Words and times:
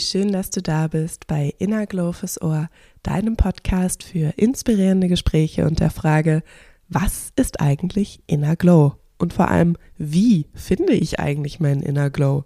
schön, 0.00 0.32
dass 0.32 0.50
du 0.50 0.62
da 0.62 0.88
bist 0.88 1.26
bei 1.26 1.54
Inner 1.58 1.86
Glow 1.86 2.12
fürs 2.12 2.40
Ohr, 2.40 2.68
deinem 3.02 3.36
Podcast 3.36 4.02
für 4.02 4.32
inspirierende 4.36 5.08
Gespräche 5.08 5.66
und 5.66 5.80
der 5.80 5.90
Frage, 5.90 6.42
was 6.88 7.32
ist 7.36 7.60
eigentlich 7.60 8.22
Inner 8.26 8.56
Glow? 8.56 8.94
Und 9.18 9.32
vor 9.32 9.48
allem, 9.48 9.76
wie 9.98 10.46
finde 10.54 10.94
ich 10.94 11.20
eigentlich 11.20 11.60
meinen 11.60 11.82
Inner 11.82 12.10
Glow? 12.10 12.44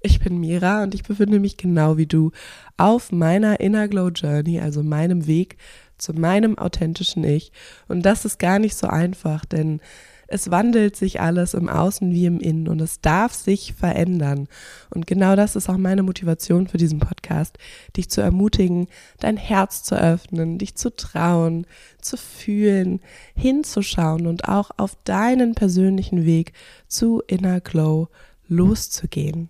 Ich 0.00 0.20
bin 0.20 0.38
Mira 0.38 0.82
und 0.82 0.94
ich 0.94 1.02
befinde 1.02 1.40
mich 1.40 1.56
genau 1.56 1.96
wie 1.96 2.06
du 2.06 2.30
auf 2.76 3.12
meiner 3.12 3.60
Inner 3.60 3.88
Glow 3.88 4.08
Journey, 4.08 4.60
also 4.60 4.82
meinem 4.82 5.26
Weg 5.26 5.56
zu 5.98 6.14
meinem 6.14 6.56
authentischen 6.56 7.24
Ich. 7.24 7.52
Und 7.88 8.02
das 8.02 8.24
ist 8.24 8.38
gar 8.38 8.58
nicht 8.58 8.76
so 8.76 8.86
einfach, 8.86 9.44
denn 9.44 9.80
es 10.28 10.50
wandelt 10.50 10.94
sich 10.94 11.20
alles 11.20 11.54
im 11.54 11.68
Außen 11.68 12.12
wie 12.12 12.26
im 12.26 12.38
Innen 12.38 12.68
und 12.68 12.80
es 12.80 13.00
darf 13.00 13.32
sich 13.32 13.72
verändern. 13.72 14.46
Und 14.90 15.06
genau 15.06 15.36
das 15.36 15.56
ist 15.56 15.70
auch 15.70 15.78
meine 15.78 16.02
Motivation 16.02 16.68
für 16.68 16.76
diesen 16.76 16.98
Podcast, 16.98 17.58
dich 17.96 18.10
zu 18.10 18.20
ermutigen, 18.20 18.88
dein 19.18 19.38
Herz 19.38 19.82
zu 19.82 19.96
öffnen, 19.96 20.58
dich 20.58 20.74
zu 20.74 20.94
trauen, 20.94 21.66
zu 22.00 22.18
fühlen, 22.18 23.00
hinzuschauen 23.34 24.26
und 24.26 24.46
auch 24.48 24.70
auf 24.76 24.96
deinen 25.04 25.54
persönlichen 25.54 26.26
Weg 26.26 26.52
zu 26.88 27.22
Inner 27.26 27.60
Glow 27.60 28.08
loszugehen. 28.48 29.48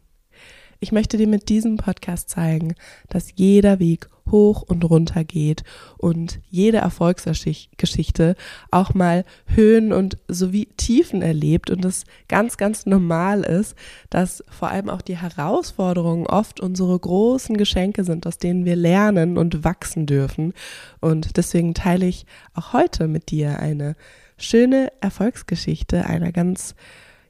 Ich 0.80 0.92
möchte 0.92 1.16
dir 1.16 1.26
mit 1.26 1.48
diesem 1.48 1.76
Podcast 1.76 2.30
zeigen, 2.30 2.74
dass 3.08 3.32
jeder 3.34 3.80
Weg 3.80 4.08
hoch 4.30 4.62
und 4.62 4.84
runter 4.84 5.24
geht 5.24 5.64
und 5.96 6.40
jede 6.48 6.78
Erfolgsgeschichte 6.78 8.36
auch 8.70 8.94
mal 8.94 9.24
Höhen 9.46 9.92
und 9.92 10.18
sowie 10.28 10.66
Tiefen 10.76 11.22
erlebt 11.22 11.70
und 11.70 11.84
es 11.84 12.04
ganz, 12.28 12.56
ganz 12.56 12.86
normal 12.86 13.42
ist, 13.42 13.74
dass 14.10 14.44
vor 14.48 14.68
allem 14.68 14.88
auch 14.88 15.02
die 15.02 15.16
Herausforderungen 15.16 16.26
oft 16.26 16.60
unsere 16.60 16.98
großen 16.98 17.56
Geschenke 17.56 18.04
sind, 18.04 18.26
aus 18.26 18.38
denen 18.38 18.64
wir 18.64 18.76
lernen 18.76 19.38
und 19.38 19.64
wachsen 19.64 20.06
dürfen. 20.06 20.52
Und 21.00 21.36
deswegen 21.36 21.74
teile 21.74 22.06
ich 22.06 22.26
auch 22.54 22.72
heute 22.72 23.08
mit 23.08 23.30
dir 23.30 23.58
eine 23.58 23.96
schöne 24.36 24.92
Erfolgsgeschichte 25.00 26.06
einer 26.06 26.32
ganz, 26.32 26.74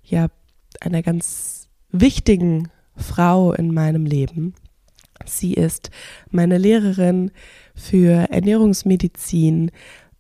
ja, 0.03 0.27
einer 0.81 1.03
ganz 1.03 1.69
wichtigen 1.91 2.71
Frau 2.99 3.53
in 3.53 3.73
meinem 3.73 4.05
Leben. 4.05 4.55
Sie 5.25 5.55
ist 5.55 5.91
meine 6.31 6.59
Lehrerin 6.59 7.31
für 7.75 8.31
Ernährungsmedizin, 8.31 9.71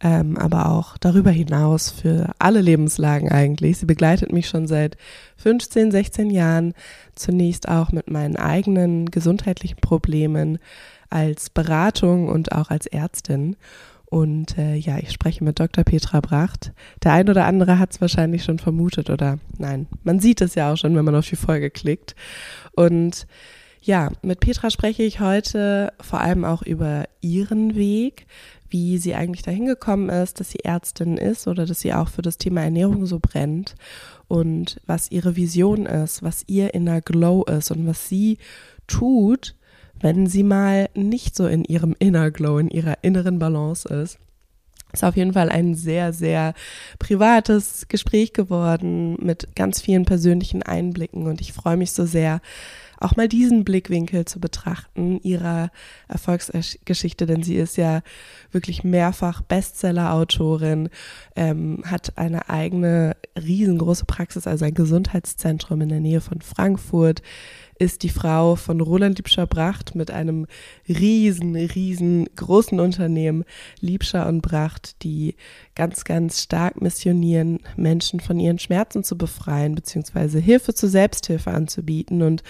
ähm, 0.00 0.36
aber 0.36 0.70
auch 0.70 0.96
darüber 0.96 1.30
hinaus 1.30 1.90
für 1.90 2.30
alle 2.38 2.60
Lebenslagen 2.60 3.30
eigentlich. 3.30 3.78
Sie 3.78 3.86
begleitet 3.86 4.32
mich 4.32 4.48
schon 4.48 4.66
seit 4.66 4.96
15, 5.36 5.90
16 5.90 6.30
Jahren, 6.30 6.74
zunächst 7.14 7.68
auch 7.68 7.90
mit 7.90 8.10
meinen 8.10 8.36
eigenen 8.36 9.10
gesundheitlichen 9.10 9.80
Problemen 9.80 10.58
als 11.10 11.50
Beratung 11.50 12.28
und 12.28 12.52
auch 12.52 12.70
als 12.70 12.86
Ärztin. 12.86 13.56
Und 14.10 14.56
äh, 14.56 14.74
ja, 14.74 14.98
ich 14.98 15.12
spreche 15.12 15.44
mit 15.44 15.60
Dr. 15.60 15.84
Petra 15.84 16.20
Bracht. 16.20 16.72
Der 17.02 17.12
ein 17.12 17.28
oder 17.28 17.44
andere 17.44 17.78
hat 17.78 17.92
es 17.92 18.00
wahrscheinlich 18.00 18.42
schon 18.42 18.58
vermutet 18.58 19.10
oder 19.10 19.38
nein, 19.58 19.86
man 20.02 20.18
sieht 20.18 20.40
es 20.40 20.54
ja 20.54 20.72
auch 20.72 20.76
schon, 20.76 20.96
wenn 20.96 21.04
man 21.04 21.14
auf 21.14 21.28
die 21.28 21.36
Folge 21.36 21.70
klickt. 21.70 22.14
Und 22.72 23.26
ja, 23.82 24.10
mit 24.22 24.40
Petra 24.40 24.70
spreche 24.70 25.02
ich 25.02 25.20
heute 25.20 25.92
vor 26.00 26.20
allem 26.20 26.44
auch 26.44 26.62
über 26.62 27.04
ihren 27.20 27.74
Weg, 27.74 28.26
wie 28.70 28.98
sie 28.98 29.14
eigentlich 29.14 29.42
dahin 29.42 29.66
gekommen 29.66 30.08
ist, 30.08 30.40
dass 30.40 30.50
sie 30.50 30.64
Ärztin 30.64 31.16
ist 31.16 31.46
oder 31.46 31.66
dass 31.66 31.80
sie 31.80 31.92
auch 31.92 32.08
für 32.08 32.22
das 32.22 32.38
Thema 32.38 32.62
Ernährung 32.62 33.06
so 33.06 33.18
brennt 33.18 33.74
und 34.26 34.80
was 34.86 35.10
ihre 35.10 35.36
Vision 35.36 35.86
ist, 35.86 36.22
was 36.22 36.44
ihr 36.46 36.74
inner 36.74 37.00
Glow 37.00 37.44
ist 37.44 37.70
und 37.70 37.86
was 37.86 38.08
sie 38.08 38.38
tut, 38.86 39.54
wenn 40.00 40.26
sie 40.26 40.42
mal 40.42 40.88
nicht 40.94 41.36
so 41.36 41.46
in 41.46 41.64
ihrem 41.64 41.94
inner 41.98 42.30
Glow, 42.30 42.58
in 42.58 42.68
ihrer 42.68 42.98
inneren 43.02 43.38
Balance 43.38 43.88
ist. 43.88 44.18
Ist 44.92 45.04
auf 45.04 45.16
jeden 45.16 45.34
Fall 45.34 45.50
ein 45.50 45.74
sehr, 45.74 46.14
sehr 46.14 46.54
privates 46.98 47.88
Gespräch 47.88 48.32
geworden 48.32 49.18
mit 49.20 49.54
ganz 49.54 49.82
vielen 49.82 50.06
persönlichen 50.06 50.62
Einblicken 50.62 51.26
und 51.26 51.42
ich 51.42 51.52
freue 51.52 51.76
mich 51.76 51.92
so 51.92 52.06
sehr, 52.06 52.40
auch 53.00 53.16
mal 53.16 53.28
diesen 53.28 53.64
Blickwinkel 53.64 54.24
zu 54.24 54.40
betrachten 54.40 55.20
ihrer 55.20 55.70
Erfolgsgeschichte, 56.08 57.26
denn 57.26 57.42
sie 57.42 57.56
ist 57.56 57.76
ja 57.76 58.02
wirklich 58.50 58.82
mehrfach 58.82 59.40
Bestseller-Autorin, 59.42 60.88
ähm, 61.36 61.82
hat 61.84 62.18
eine 62.18 62.48
eigene 62.48 63.16
riesengroße 63.40 64.04
Praxis, 64.04 64.46
also 64.46 64.64
ein 64.64 64.74
Gesundheitszentrum 64.74 65.80
in 65.80 65.90
der 65.90 66.00
Nähe 66.00 66.20
von 66.20 66.40
Frankfurt, 66.40 67.22
ist 67.78 68.02
die 68.02 68.08
Frau 68.08 68.56
von 68.56 68.80
Roland 68.80 69.18
Liebscher-Bracht 69.18 69.94
mit 69.94 70.10
einem 70.10 70.46
riesen, 70.88 71.56
riesengroßen 71.56 72.80
Unternehmen 72.80 73.44
Liebscher 73.80 74.26
und 74.26 74.42
Bracht, 74.42 75.02
die 75.02 75.36
ganz, 75.74 76.04
ganz 76.04 76.42
stark 76.42 76.80
missionieren, 76.80 77.60
Menschen 77.76 78.20
von 78.20 78.38
ihren 78.40 78.58
Schmerzen 78.58 79.04
zu 79.04 79.16
befreien, 79.16 79.74
beziehungsweise 79.74 80.38
Hilfe 80.38 80.74
zur 80.74 80.88
Selbsthilfe 80.88 81.50
anzubieten 81.50 82.22
und 82.22 82.42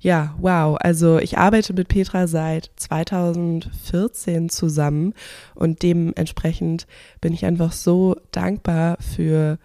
ja, 0.00 0.36
wow. 0.38 0.76
Also 0.78 1.18
ich 1.18 1.38
arbeite 1.38 1.72
mit 1.72 1.88
Petra 1.88 2.28
seit 2.28 2.70
2014 2.76 4.48
zusammen 4.48 5.12
und 5.56 5.82
dementsprechend 5.82 6.86
bin 7.20 7.32
ich 7.32 7.44
einfach 7.44 7.72
so 7.72 8.16
dankbar 8.30 8.96
für 9.00 9.58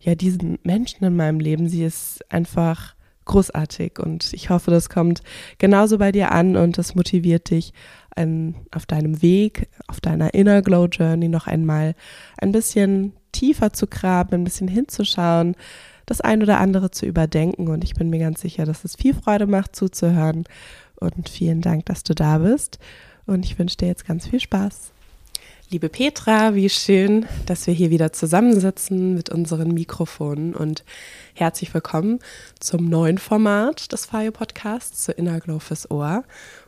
ja 0.00 0.16
diesen 0.16 0.58
Menschen 0.64 1.04
in 1.04 1.14
meinem 1.14 1.38
Leben. 1.38 1.68
Sie 1.68 1.84
ist 1.84 2.20
einfach 2.32 2.95
großartig 3.26 3.98
und 3.98 4.32
ich 4.32 4.50
hoffe, 4.50 4.70
das 4.70 4.88
kommt 4.88 5.22
genauso 5.58 5.98
bei 5.98 6.12
dir 6.12 6.32
an 6.32 6.56
und 6.56 6.78
das 6.78 6.94
motiviert 6.94 7.50
dich 7.50 7.72
an, 8.14 8.54
auf 8.74 8.86
deinem 8.86 9.20
Weg, 9.20 9.68
auf 9.86 10.00
deiner 10.00 10.32
Inner 10.34 10.62
Glow 10.62 10.86
Journey 10.86 11.28
noch 11.28 11.46
einmal 11.46 11.94
ein 12.38 12.52
bisschen 12.52 13.12
tiefer 13.32 13.72
zu 13.72 13.86
graben, 13.86 14.34
ein 14.34 14.44
bisschen 14.44 14.68
hinzuschauen, 14.68 15.54
das 16.06 16.20
ein 16.20 16.42
oder 16.42 16.58
andere 16.58 16.90
zu 16.90 17.04
überdenken 17.04 17.68
und 17.68 17.84
ich 17.84 17.94
bin 17.94 18.10
mir 18.10 18.20
ganz 18.20 18.40
sicher, 18.40 18.64
dass 18.64 18.84
es 18.84 18.96
viel 18.96 19.14
Freude 19.14 19.46
macht 19.46 19.76
zuzuhören 19.76 20.44
und 20.96 21.28
vielen 21.28 21.60
Dank, 21.60 21.84
dass 21.86 22.02
du 22.02 22.14
da 22.14 22.38
bist 22.38 22.78
und 23.26 23.44
ich 23.44 23.58
wünsche 23.58 23.76
dir 23.76 23.88
jetzt 23.88 24.06
ganz 24.06 24.26
viel 24.26 24.40
Spaß. 24.40 24.92
Liebe 25.68 25.88
Petra, 25.88 26.54
wie 26.54 26.68
schön, 26.68 27.26
dass 27.46 27.66
wir 27.66 27.74
hier 27.74 27.90
wieder 27.90 28.12
zusammensitzen 28.12 29.14
mit 29.14 29.30
unseren 29.30 29.74
Mikrofonen 29.74 30.54
und 30.54 30.84
herzlich 31.34 31.74
willkommen 31.74 32.20
zum 32.60 32.88
neuen 32.88 33.18
Format 33.18 33.90
des 33.90 34.06
Fire 34.06 34.30
Podcasts 34.30 35.02
zu 35.02 35.10
Inner 35.10 35.40
Glow 35.40 35.58
fürs 35.58 35.90
Ohr. 35.90 36.22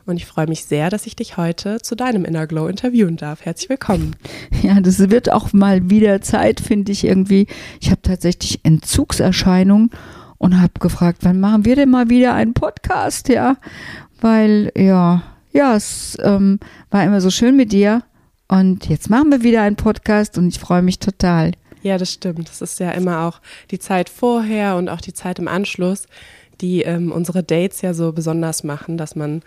Und 0.05 0.17
ich 0.17 0.25
freue 0.25 0.47
mich 0.47 0.65
sehr, 0.65 0.89
dass 0.89 1.05
ich 1.05 1.15
dich 1.15 1.37
heute 1.37 1.79
zu 1.81 1.95
deinem 1.95 2.25
Inner 2.25 2.45
Glow 2.45 2.67
interviewen 2.67 3.15
darf. 3.15 3.45
Herzlich 3.45 3.69
willkommen. 3.69 4.17
Ja, 4.63 4.81
das 4.81 4.99
wird 4.99 5.31
auch 5.31 5.53
mal 5.53 5.89
wieder 5.89 6.19
Zeit, 6.19 6.59
finde 6.59 6.91
ich 6.91 7.05
irgendwie. 7.05 7.47
Ich 7.79 7.91
habe 7.91 8.01
tatsächlich 8.01 8.59
Entzugserscheinungen 8.63 9.91
und 10.37 10.59
habe 10.59 10.73
gefragt, 10.81 11.19
wann 11.21 11.39
machen 11.39 11.63
wir 11.63 11.77
denn 11.77 11.89
mal 11.89 12.09
wieder 12.09 12.33
einen 12.33 12.53
Podcast, 12.53 13.29
ja? 13.29 13.55
Weil, 14.19 14.73
ja, 14.75 15.23
ja, 15.53 15.77
es 15.77 16.17
ähm, 16.21 16.59
war 16.91 17.05
immer 17.05 17.21
so 17.21 17.29
schön 17.29 17.55
mit 17.55 17.71
dir 17.71 18.03
und 18.49 18.89
jetzt 18.89 19.09
machen 19.09 19.31
wir 19.31 19.43
wieder 19.43 19.61
einen 19.61 19.75
Podcast 19.75 20.37
und 20.37 20.47
ich 20.47 20.59
freue 20.59 20.81
mich 20.81 20.99
total. 20.99 21.51
Ja, 21.81 21.97
das 21.97 22.11
stimmt. 22.11 22.49
Das 22.49 22.61
ist 22.61 22.79
ja 22.79 22.91
immer 22.91 23.25
auch 23.25 23.39
die 23.71 23.79
Zeit 23.79 24.09
vorher 24.09 24.75
und 24.75 24.89
auch 24.89 25.01
die 25.01 25.13
Zeit 25.13 25.39
im 25.39 25.47
Anschluss, 25.47 26.07
die 26.59 26.81
ähm, 26.81 27.11
unsere 27.11 27.41
Dates 27.41 27.81
ja 27.81 27.93
so 27.93 28.11
besonders 28.11 28.63
machen, 28.65 28.97
dass 28.97 29.15
man 29.15 29.43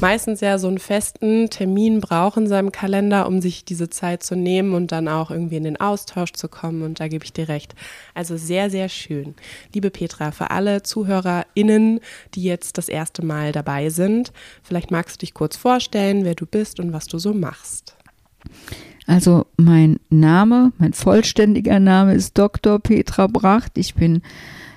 meistens 0.00 0.40
ja 0.40 0.58
so 0.58 0.66
einen 0.66 0.78
festen 0.78 1.48
Termin 1.48 2.00
braucht 2.00 2.38
in 2.38 2.48
seinem 2.48 2.72
Kalender, 2.72 3.28
um 3.28 3.40
sich 3.40 3.64
diese 3.64 3.88
Zeit 3.88 4.24
zu 4.24 4.34
nehmen 4.34 4.74
und 4.74 4.90
dann 4.90 5.06
auch 5.06 5.30
irgendwie 5.30 5.56
in 5.56 5.64
den 5.64 5.78
Austausch 5.78 6.32
zu 6.32 6.48
kommen. 6.48 6.82
Und 6.82 6.98
da 6.98 7.06
gebe 7.06 7.24
ich 7.24 7.32
dir 7.32 7.48
recht. 7.48 7.74
Also 8.14 8.36
sehr, 8.36 8.68
sehr 8.68 8.88
schön. 8.88 9.34
Liebe 9.72 9.90
Petra, 9.90 10.32
für 10.32 10.50
alle 10.50 10.82
ZuhörerInnen, 10.82 12.00
die 12.34 12.42
jetzt 12.42 12.78
das 12.78 12.88
erste 12.88 13.24
Mal 13.24 13.52
dabei 13.52 13.90
sind, 13.90 14.32
vielleicht 14.64 14.90
magst 14.90 15.16
du 15.16 15.18
dich 15.20 15.34
kurz 15.34 15.56
vorstellen, 15.56 16.24
wer 16.24 16.34
du 16.34 16.46
bist 16.46 16.80
und 16.80 16.92
was 16.92 17.06
du 17.06 17.18
so 17.18 17.32
machst. 17.32 17.94
Also 19.06 19.46
mein 19.56 19.98
Name, 20.08 20.72
mein 20.78 20.92
vollständiger 20.92 21.80
Name 21.80 22.14
ist 22.14 22.38
Dr. 22.38 22.78
Petra 22.78 23.26
Bracht. 23.26 23.76
Ich 23.76 23.94
bin 23.94 24.22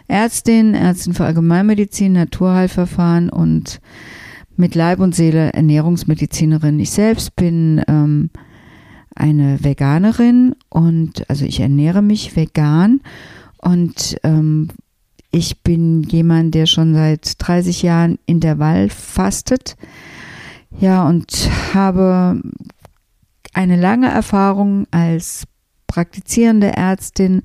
Ärztin, 0.08 0.74
Ärztin 0.74 1.14
für 1.14 1.26
Allgemeinmedizin, 1.26 2.14
Naturheilverfahren 2.14 3.30
und 3.30 3.80
mit 4.56 4.76
Leib 4.76 5.00
und 5.00 5.16
Seele 5.16 5.54
Ernährungsmedizinerin. 5.54 6.80
Ich 6.80 6.92
selbst 6.92 7.36
bin 7.36 7.82
ähm, 7.88 8.30
eine 9.16 9.64
Veganerin 9.64 10.56
und 10.70 11.30
also 11.30 11.46
ich 11.46 11.60
ernähre 11.60 12.02
mich 12.02 12.36
vegan 12.36 13.02
und 13.58 14.18
ähm, 14.24 14.70
ich 15.32 15.62
bin 15.62 16.04
jemand, 16.04 16.54
der 16.54 16.68
schon 16.68 16.94
seit 16.94 17.36
30 17.40 17.82
Jahren 17.82 18.20
Intervall 18.26 18.90
fastet. 18.90 19.76
Ja, 20.80 21.08
und 21.08 21.50
habe 21.74 22.42
eine 23.54 23.76
lange 23.76 24.10
Erfahrung 24.10 24.88
als 24.92 25.46
praktizierende 25.88 26.76
Ärztin 26.76 27.44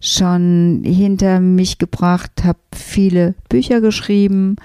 schon 0.00 0.82
hinter 0.84 1.40
mich 1.40 1.78
gebracht, 1.78 2.44
habe 2.44 2.58
viele 2.74 3.34
Bücher 3.48 3.80
geschrieben 3.80 4.56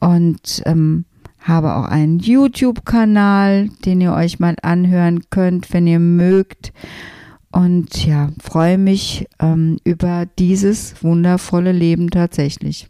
und 0.00 0.62
ähm, 0.64 1.04
habe 1.40 1.74
auch 1.74 1.84
einen 1.84 2.18
YouTube-Kanal, 2.18 3.68
den 3.84 4.00
ihr 4.00 4.14
euch 4.14 4.38
mal 4.38 4.56
anhören 4.62 5.24
könnt, 5.30 5.72
wenn 5.72 5.86
ihr 5.86 5.98
mögt. 5.98 6.72
Und 7.50 8.06
ja, 8.06 8.30
freue 8.42 8.78
mich 8.78 9.28
ähm, 9.38 9.78
über 9.84 10.26
dieses 10.38 11.02
wundervolle 11.02 11.72
Leben 11.72 12.10
tatsächlich. 12.10 12.88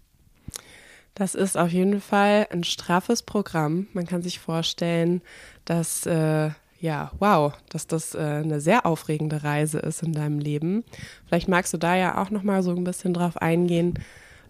Das 1.15 1.35
ist 1.35 1.59
auf 1.59 1.73
jeden 1.73 2.01
Fall 2.01 2.47
ein 2.51 2.65
straffes 2.65 3.23
Programm. 3.23 3.89
Man 3.93 4.07
kann 4.07 4.23
sich 4.23 4.39
vorstellen, 4.39 5.21
dass, 5.65 6.07
äh, 6.07 6.51
ja, 6.83 7.13
wow, 7.21 7.53
dass 7.69 7.87
das 7.87 8.15
äh, 8.17 8.19
eine 8.19 8.61
sehr 8.61 8.87
aufregende 8.87 9.45
Reise 9.45 9.79
ist 9.79 10.03
in 10.03 10.13
deinem 10.13 10.41
Leben. 10.41 10.83
Vielleicht 11.27 11.47
magst 11.47 11.73
du 11.73 11.79
da 11.79 11.97
ja 11.97 12.21
auch 12.21 12.31
nochmal 12.31 12.65
so 12.65 12.73
ein 12.73 12.83
bisschen 12.83 13.15
drauf 13.15 13.37
eingehen, 13.37 13.95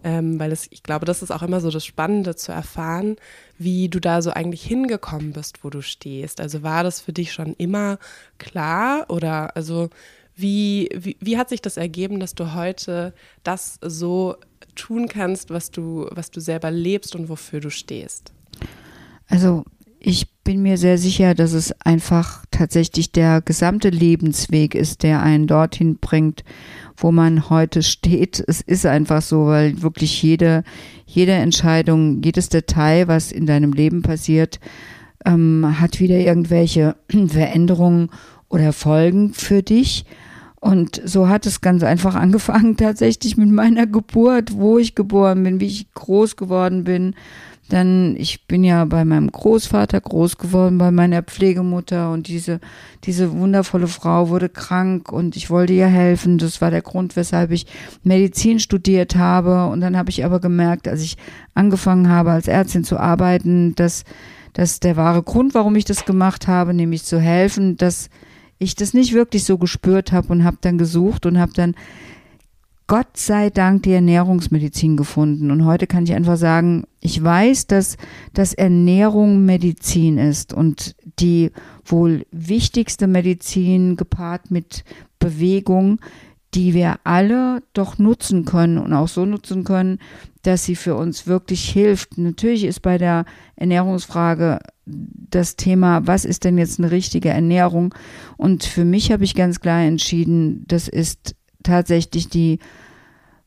ähm, 0.03 0.39
weil 0.39 0.51
es, 0.51 0.67
ich 0.71 0.81
glaube, 0.81 1.05
das 1.05 1.21
ist 1.21 1.29
auch 1.29 1.43
immer 1.43 1.61
so 1.61 1.69
das 1.69 1.85
Spannende 1.85 2.35
zu 2.35 2.51
erfahren, 2.51 3.17
wie 3.59 3.87
du 3.87 3.99
da 3.99 4.23
so 4.23 4.31
eigentlich 4.31 4.63
hingekommen 4.63 5.31
bist, 5.31 5.63
wo 5.63 5.69
du 5.69 5.81
stehst. 5.81 6.41
Also 6.41 6.63
war 6.63 6.83
das 6.83 7.01
für 7.01 7.13
dich 7.13 7.31
schon 7.31 7.53
immer 7.53 7.99
klar 8.39 9.05
oder 9.09 9.55
also 9.55 9.91
wie, 10.35 10.89
wie, 10.95 11.15
wie 11.19 11.37
hat 11.37 11.49
sich 11.49 11.61
das 11.61 11.77
ergeben, 11.77 12.19
dass 12.19 12.33
du 12.33 12.55
heute 12.55 13.13
das 13.43 13.77
so 13.79 14.37
tun 14.73 15.07
kannst, 15.07 15.51
was 15.51 15.69
du, 15.69 16.07
was 16.09 16.31
du 16.31 16.39
selber 16.39 16.71
lebst 16.71 17.15
und 17.15 17.29
wofür 17.29 17.59
du 17.59 17.69
stehst? 17.69 18.33
Also 19.27 19.65
ich 20.05 20.29
bin 20.43 20.61
mir 20.61 20.77
sehr 20.77 20.97
sicher, 20.97 21.33
dass 21.33 21.53
es 21.53 21.71
einfach 21.85 22.43
tatsächlich 22.51 23.13
der 23.13 23.41
gesamte 23.41 23.89
Lebensweg 23.89 24.75
ist, 24.75 25.01
der 25.01 25.23
einen 25.23 25.47
dorthin 25.47 25.97
bringt, 25.97 26.43
wo 26.97 27.13
man 27.13 27.49
heute 27.49 27.81
steht. 27.81 28.43
Es 28.45 28.59
ist 28.59 28.85
einfach 28.85 29.21
so, 29.21 29.47
weil 29.47 29.81
wirklich 29.81 30.21
jede, 30.21 30.65
jede 31.05 31.31
Entscheidung, 31.31 32.21
jedes 32.21 32.49
Detail, 32.49 33.07
was 33.07 33.31
in 33.31 33.45
deinem 33.45 33.71
Leben 33.71 34.01
passiert, 34.01 34.59
ähm, 35.25 35.79
hat 35.79 36.01
wieder 36.01 36.17
irgendwelche 36.17 36.97
Veränderungen 37.27 38.09
oder 38.49 38.73
Folgen 38.73 39.33
für 39.33 39.63
dich. 39.63 40.03
Und 40.59 41.01
so 41.05 41.29
hat 41.29 41.45
es 41.45 41.61
ganz 41.61 41.81
einfach 41.81 42.15
angefangen, 42.17 42.75
tatsächlich 42.75 43.37
mit 43.37 43.49
meiner 43.49 43.87
Geburt, 43.87 44.51
wo 44.53 44.77
ich 44.77 44.95
geboren 44.95 45.43
bin, 45.43 45.61
wie 45.61 45.67
ich 45.67 45.93
groß 45.93 46.35
geworden 46.35 46.83
bin 46.83 47.15
dann, 47.69 48.15
ich 48.17 48.45
bin 48.45 48.63
ja 48.63 48.83
bei 48.85 49.05
meinem 49.05 49.31
Großvater 49.31 49.99
groß 50.01 50.37
geworden, 50.37 50.77
bei 50.77 50.91
meiner 50.91 51.23
Pflegemutter 51.23 52.11
und 52.11 52.27
diese, 52.27 52.59
diese 53.05 53.31
wundervolle 53.31 53.87
Frau 53.87 54.29
wurde 54.29 54.49
krank 54.49 55.11
und 55.11 55.35
ich 55.35 55.49
wollte 55.49 55.73
ihr 55.73 55.87
helfen. 55.87 56.37
Das 56.37 56.61
war 56.61 56.71
der 56.71 56.81
Grund, 56.81 57.15
weshalb 57.15 57.51
ich 57.51 57.65
Medizin 58.03 58.59
studiert 58.59 59.15
habe. 59.15 59.67
Und 59.67 59.81
dann 59.81 59.97
habe 59.97 60.09
ich 60.09 60.25
aber 60.25 60.39
gemerkt, 60.39 60.87
als 60.87 61.01
ich 61.01 61.15
angefangen 61.53 62.09
habe, 62.09 62.31
als 62.31 62.47
Ärztin 62.47 62.83
zu 62.83 62.97
arbeiten, 62.97 63.75
dass, 63.75 64.03
dass 64.51 64.81
der 64.81 64.97
wahre 64.97 65.23
Grund, 65.23 65.53
warum 65.53 65.75
ich 65.75 65.85
das 65.85 66.05
gemacht 66.05 66.47
habe, 66.47 66.73
nämlich 66.73 67.03
zu 67.05 67.19
helfen, 67.19 67.77
dass 67.77 68.09
ich 68.59 68.75
das 68.75 68.93
nicht 68.93 69.13
wirklich 69.13 69.45
so 69.45 69.57
gespürt 69.57 70.11
habe 70.11 70.27
und 70.29 70.43
habe 70.43 70.57
dann 70.61 70.77
gesucht 70.77 71.25
und 71.25 71.39
habe 71.39 71.53
dann 71.53 71.75
Gott 72.87 73.15
sei 73.15 73.49
Dank 73.49 73.83
die 73.83 73.93
Ernährungsmedizin 73.93 74.97
gefunden. 74.97 75.51
Und 75.51 75.65
heute 75.65 75.87
kann 75.87 76.03
ich 76.03 76.13
einfach 76.13 76.37
sagen, 76.37 76.83
ich 76.99 77.23
weiß, 77.23 77.67
dass, 77.67 77.97
dass 78.33 78.53
Ernährung 78.53 79.45
Medizin 79.45 80.17
ist 80.17 80.53
und 80.53 80.95
die 81.19 81.51
wohl 81.85 82.25
wichtigste 82.31 83.07
Medizin 83.07 83.95
gepaart 83.95 84.51
mit 84.51 84.83
Bewegung, 85.19 85.99
die 86.53 86.73
wir 86.73 86.97
alle 87.03 87.63
doch 87.73 87.97
nutzen 87.97 88.45
können 88.45 88.77
und 88.77 88.93
auch 88.93 89.07
so 89.07 89.25
nutzen 89.25 89.63
können, 89.63 89.99
dass 90.43 90.65
sie 90.65 90.75
für 90.75 90.95
uns 90.95 91.25
wirklich 91.25 91.67
hilft. 91.69 92.17
Natürlich 92.17 92.65
ist 92.65 92.81
bei 92.81 92.97
der 92.97 93.25
Ernährungsfrage 93.55 94.59
das 94.85 95.55
Thema, 95.55 96.05
was 96.05 96.25
ist 96.25 96.43
denn 96.43 96.57
jetzt 96.57 96.79
eine 96.79 96.91
richtige 96.91 97.29
Ernährung? 97.29 97.95
Und 98.37 98.65
für 98.65 98.85
mich 98.85 99.11
habe 99.11 99.23
ich 99.23 99.35
ganz 99.35 99.61
klar 99.61 99.81
entschieden, 99.81 100.65
das 100.67 100.87
ist 100.87 101.35
tatsächlich 101.63 102.29
die 102.29 102.59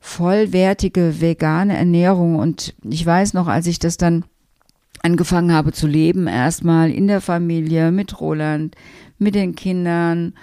vollwertige 0.01 1.21
vegane 1.21 1.77
Ernährung. 1.77 2.37
Und 2.37 2.75
ich 2.83 3.05
weiß 3.05 3.35
noch, 3.35 3.49
als 3.49 3.67
ich 3.67 3.79
das 3.79 3.97
dann 3.97 4.25
angefangen 5.03 5.53
habe 5.53 5.73
zu 5.73 5.87
leben, 5.87 6.27
erstmal 6.27 6.91
in 6.91 7.07
der 7.07 7.21
Familie 7.21 7.93
mit 7.93 8.21
Roland, 8.21 8.75
mit 9.19 9.35
den 9.35 9.55
Kindern, 9.55 10.35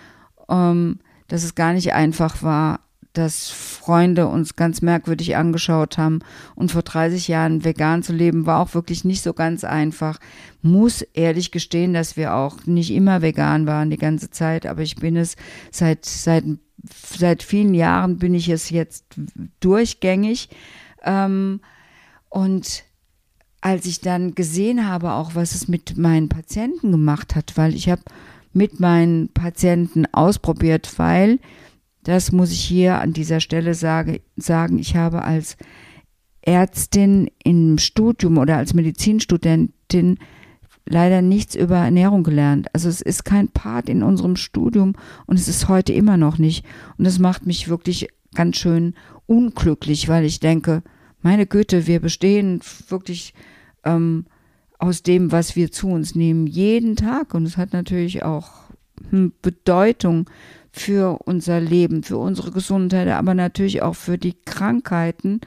ähm, 0.49 0.99
dass 1.27 1.43
es 1.43 1.55
gar 1.55 1.73
nicht 1.73 1.93
einfach 1.93 2.43
war, 2.43 2.79
dass 3.13 3.49
Freunde 3.51 4.27
uns 4.27 4.55
ganz 4.55 4.81
merkwürdig 4.81 5.35
angeschaut 5.35 5.97
haben. 5.97 6.19
Und 6.55 6.71
vor 6.71 6.81
30 6.81 7.27
Jahren 7.27 7.63
vegan 7.63 8.01
zu 8.01 8.11
leben 8.11 8.45
war 8.45 8.59
auch 8.59 8.73
wirklich 8.73 9.05
nicht 9.05 9.21
so 9.21 9.33
ganz 9.33 9.63
einfach. 9.63 10.19
Muss 10.61 11.01
ehrlich 11.01 11.51
gestehen, 11.51 11.93
dass 11.93 12.17
wir 12.17 12.33
auch 12.33 12.65
nicht 12.65 12.91
immer 12.91 13.21
vegan 13.21 13.67
waren 13.67 13.91
die 13.91 13.97
ganze 13.97 14.31
Zeit, 14.31 14.65
aber 14.65 14.81
ich 14.81 14.95
bin 14.95 15.15
es 15.15 15.35
seit, 15.71 16.05
seit, 16.05 16.43
seit 16.83 17.43
vielen 17.43 17.73
Jahren 17.73 18.17
bin 18.17 18.33
ich 18.33 18.49
es 18.49 18.69
jetzt 18.69 19.05
durchgängig. 19.59 20.49
Ähm, 21.03 21.61
und 22.29 22.83
als 23.61 23.85
ich 23.85 24.01
dann 24.01 24.35
gesehen 24.35 24.87
habe, 24.87 25.13
auch 25.13 25.35
was 25.35 25.55
es 25.55 25.67
mit 25.67 25.97
meinen 25.97 26.29
Patienten 26.29 26.91
gemacht 26.91 27.35
hat, 27.35 27.53
weil 27.55 27.75
ich 27.75 27.89
habe 27.89 28.01
mit 28.51 28.79
meinen 28.79 29.29
Patienten 29.29 30.05
ausprobiert, 30.11 30.93
weil 30.97 31.39
das 32.03 32.31
muss 32.31 32.51
ich 32.51 32.61
hier 32.61 32.99
an 32.99 33.13
dieser 33.13 33.39
Stelle 33.39 33.73
sage, 33.73 34.21
sagen. 34.35 34.77
Ich 34.77 34.95
habe 34.95 35.23
als 35.23 35.57
Ärztin 36.41 37.31
im 37.43 37.77
Studium 37.77 38.37
oder 38.37 38.57
als 38.57 38.73
Medizinstudentin 38.73 40.19
leider 40.85 41.21
nichts 41.21 41.55
über 41.55 41.77
Ernährung 41.77 42.23
gelernt. 42.23 42.67
Also 42.73 42.89
es 42.89 43.01
ist 43.01 43.23
kein 43.23 43.47
Part 43.47 43.89
in 43.89 44.03
unserem 44.03 44.35
Studium 44.35 44.93
und 45.25 45.37
es 45.37 45.47
ist 45.47 45.69
heute 45.69 45.93
immer 45.93 46.17
noch 46.17 46.37
nicht. 46.37 46.65
Und 46.97 47.05
es 47.05 47.19
macht 47.19 47.45
mich 47.45 47.69
wirklich 47.69 48.09
ganz 48.35 48.57
schön 48.57 48.93
unglücklich, 49.25 50.09
weil 50.09 50.25
ich 50.25 50.39
denke, 50.39 50.83
meine 51.21 51.45
Güte, 51.45 51.87
wir 51.87 52.01
bestehen 52.01 52.59
wirklich 52.89 53.33
ähm, 53.85 54.25
aus 54.77 55.03
dem, 55.03 55.31
was 55.31 55.55
wir 55.55 55.71
zu 55.71 55.87
uns 55.87 56.15
nehmen, 56.15 56.47
jeden 56.47 56.95
Tag. 56.95 57.33
Und 57.33 57.45
es 57.45 57.55
hat 57.55 57.71
natürlich 57.71 58.23
auch 58.23 58.49
hm, 59.09 59.31
Bedeutung 59.41 60.29
für 60.71 61.19
unser 61.25 61.61
Leben, 61.61 62.03
für 62.03 62.17
unsere 62.17 62.51
Gesundheit, 62.51 63.07
aber 63.07 63.33
natürlich 63.33 63.81
auch 63.81 63.95
für 63.95 64.17
die 64.17 64.35
Krankheiten. 64.45 65.39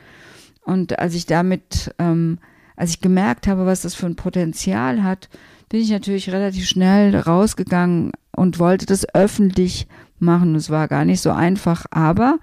Und 0.63 0.99
als 0.99 1.15
ich 1.15 1.27
damit, 1.27 1.95
ähm, 1.99 2.39
als 2.77 2.91
ich 2.91 3.01
gemerkt 3.01 3.47
habe, 3.47 3.67
was 3.67 3.83
das 3.83 3.95
für 3.95 4.07
ein 4.07 4.17
Potenzial 4.17 5.03
hat, 5.03 5.29
bin 5.69 5.81
ich 5.81 5.91
natürlich 5.91 6.31
relativ 6.31 6.67
schnell 6.69 7.17
rausgegangen 7.17 8.13
und 8.37 8.59
wollte 8.59 8.87
das 8.87 9.13
öffentlich 9.15 9.89
machen. 10.19 10.55
Es 10.55 10.71
war 10.71 10.89
gar 10.89 11.05
nicht 11.05 11.21
so 11.21 11.31
einfach, 11.31 11.87
aber 11.91 12.39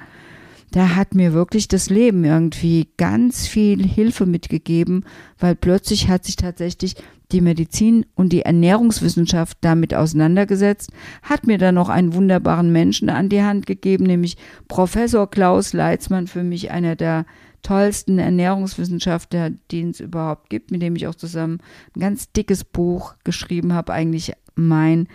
da 0.71 0.95
hat 0.95 1.13
mir 1.13 1.33
wirklich 1.33 1.67
das 1.67 1.89
Leben 1.89 2.25
irgendwie 2.25 2.89
ganz 2.97 3.47
viel 3.47 3.85
Hilfe 3.85 4.25
mitgegeben, 4.25 5.05
weil 5.37 5.55
plötzlich 5.55 6.09
hat 6.09 6.25
sich 6.25 6.35
tatsächlich 6.35 6.95
die 7.31 7.41
Medizin 7.41 8.05
und 8.15 8.33
die 8.33 8.41
Ernährungswissenschaft 8.41 9.57
damit 9.61 9.93
auseinandergesetzt, 9.93 10.91
hat 11.21 11.45
mir 11.45 11.57
dann 11.57 11.75
noch 11.75 11.89
einen 11.89 12.13
wunderbaren 12.13 12.71
Menschen 12.71 13.09
an 13.09 13.29
die 13.29 13.43
Hand 13.43 13.65
gegeben, 13.65 14.05
nämlich 14.05 14.37
Professor 14.67 15.29
Klaus 15.29 15.73
Leitzmann, 15.73 16.27
für 16.27 16.43
mich 16.43 16.71
einer 16.71 16.95
der 16.95 17.25
tollsten 17.63 18.19
Ernährungswissenschaftler, 18.19 19.51
den 19.71 19.89
es 19.91 19.99
überhaupt 19.99 20.49
gibt, 20.49 20.71
mit 20.71 20.81
dem 20.81 20.95
ich 20.95 21.07
auch 21.07 21.15
zusammen 21.15 21.59
ein 21.95 21.99
ganz 21.99 22.31
dickes 22.31 22.63
Buch 22.63 23.15
geschrieben 23.23 23.73
habe, 23.73 23.93
eigentlich 23.93 24.33
mein 24.55 25.07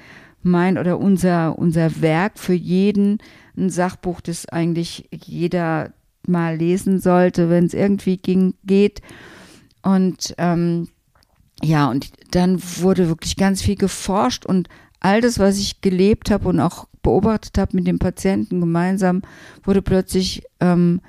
mein 0.43 0.79
oder 0.79 0.99
unser 0.99 1.59
unser 1.59 2.01
Werk 2.01 2.39
für 2.39 2.55
jeden 2.55 3.19
ein 3.57 3.71
Sachbuch, 3.71 4.21
das 4.21 4.47
eigentlich 4.47 5.09
jeder 5.13 5.93
mal 6.27 6.57
lesen 6.57 7.01
sollte, 7.01 7.51
wenn 7.51 7.67
es 7.67 7.75
irgendwie 7.75 8.17
ging, 8.17 8.55
geht. 8.65 9.03
Und 9.83 10.35
ähm, 10.39 10.89
ja, 11.63 11.91
und 11.91 12.11
dann 12.31 12.63
wurde 12.81 13.09
wirklich 13.09 13.37
ganz 13.37 13.63
viel 13.63 13.75
geforscht 13.75 14.47
und 14.47 14.69
all 15.01 15.21
das, 15.21 15.39
was 15.39 15.59
ich 15.59 15.81
gelebt 15.81 16.31
habe 16.31 16.49
und 16.49 16.61
auch 16.61 16.87
beobachtet 17.03 17.59
habe 17.59 17.77
mit 17.77 17.87
dem 17.87 17.99
Patienten 17.99 18.61
gemeinsam, 18.61 19.23
wurde 19.65 19.83
plötzlich 19.83 20.43
ähm, 20.61 21.01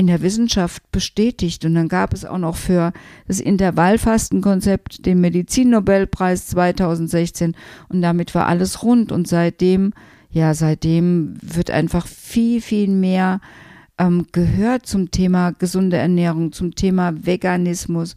in 0.00 0.06
der 0.06 0.22
Wissenschaft 0.22 0.90
bestätigt. 0.92 1.66
Und 1.66 1.74
dann 1.74 1.88
gab 1.88 2.14
es 2.14 2.24
auch 2.24 2.38
noch 2.38 2.56
für 2.56 2.94
das 3.28 3.38
Intervallfastenkonzept 3.38 5.04
den 5.04 5.20
Medizinnobelpreis 5.20 6.46
2016 6.46 7.54
und 7.90 8.00
damit 8.00 8.34
war 8.34 8.46
alles 8.46 8.82
rund. 8.82 9.12
Und 9.12 9.28
seitdem, 9.28 9.92
ja, 10.30 10.54
seitdem 10.54 11.34
wird 11.42 11.70
einfach 11.70 12.06
viel, 12.06 12.62
viel 12.62 12.88
mehr 12.88 13.42
ähm, 13.98 14.26
gehört 14.32 14.86
zum 14.86 15.10
Thema 15.10 15.50
gesunde 15.50 15.98
Ernährung, 15.98 16.52
zum 16.52 16.74
Thema 16.74 17.12
Veganismus. 17.26 18.16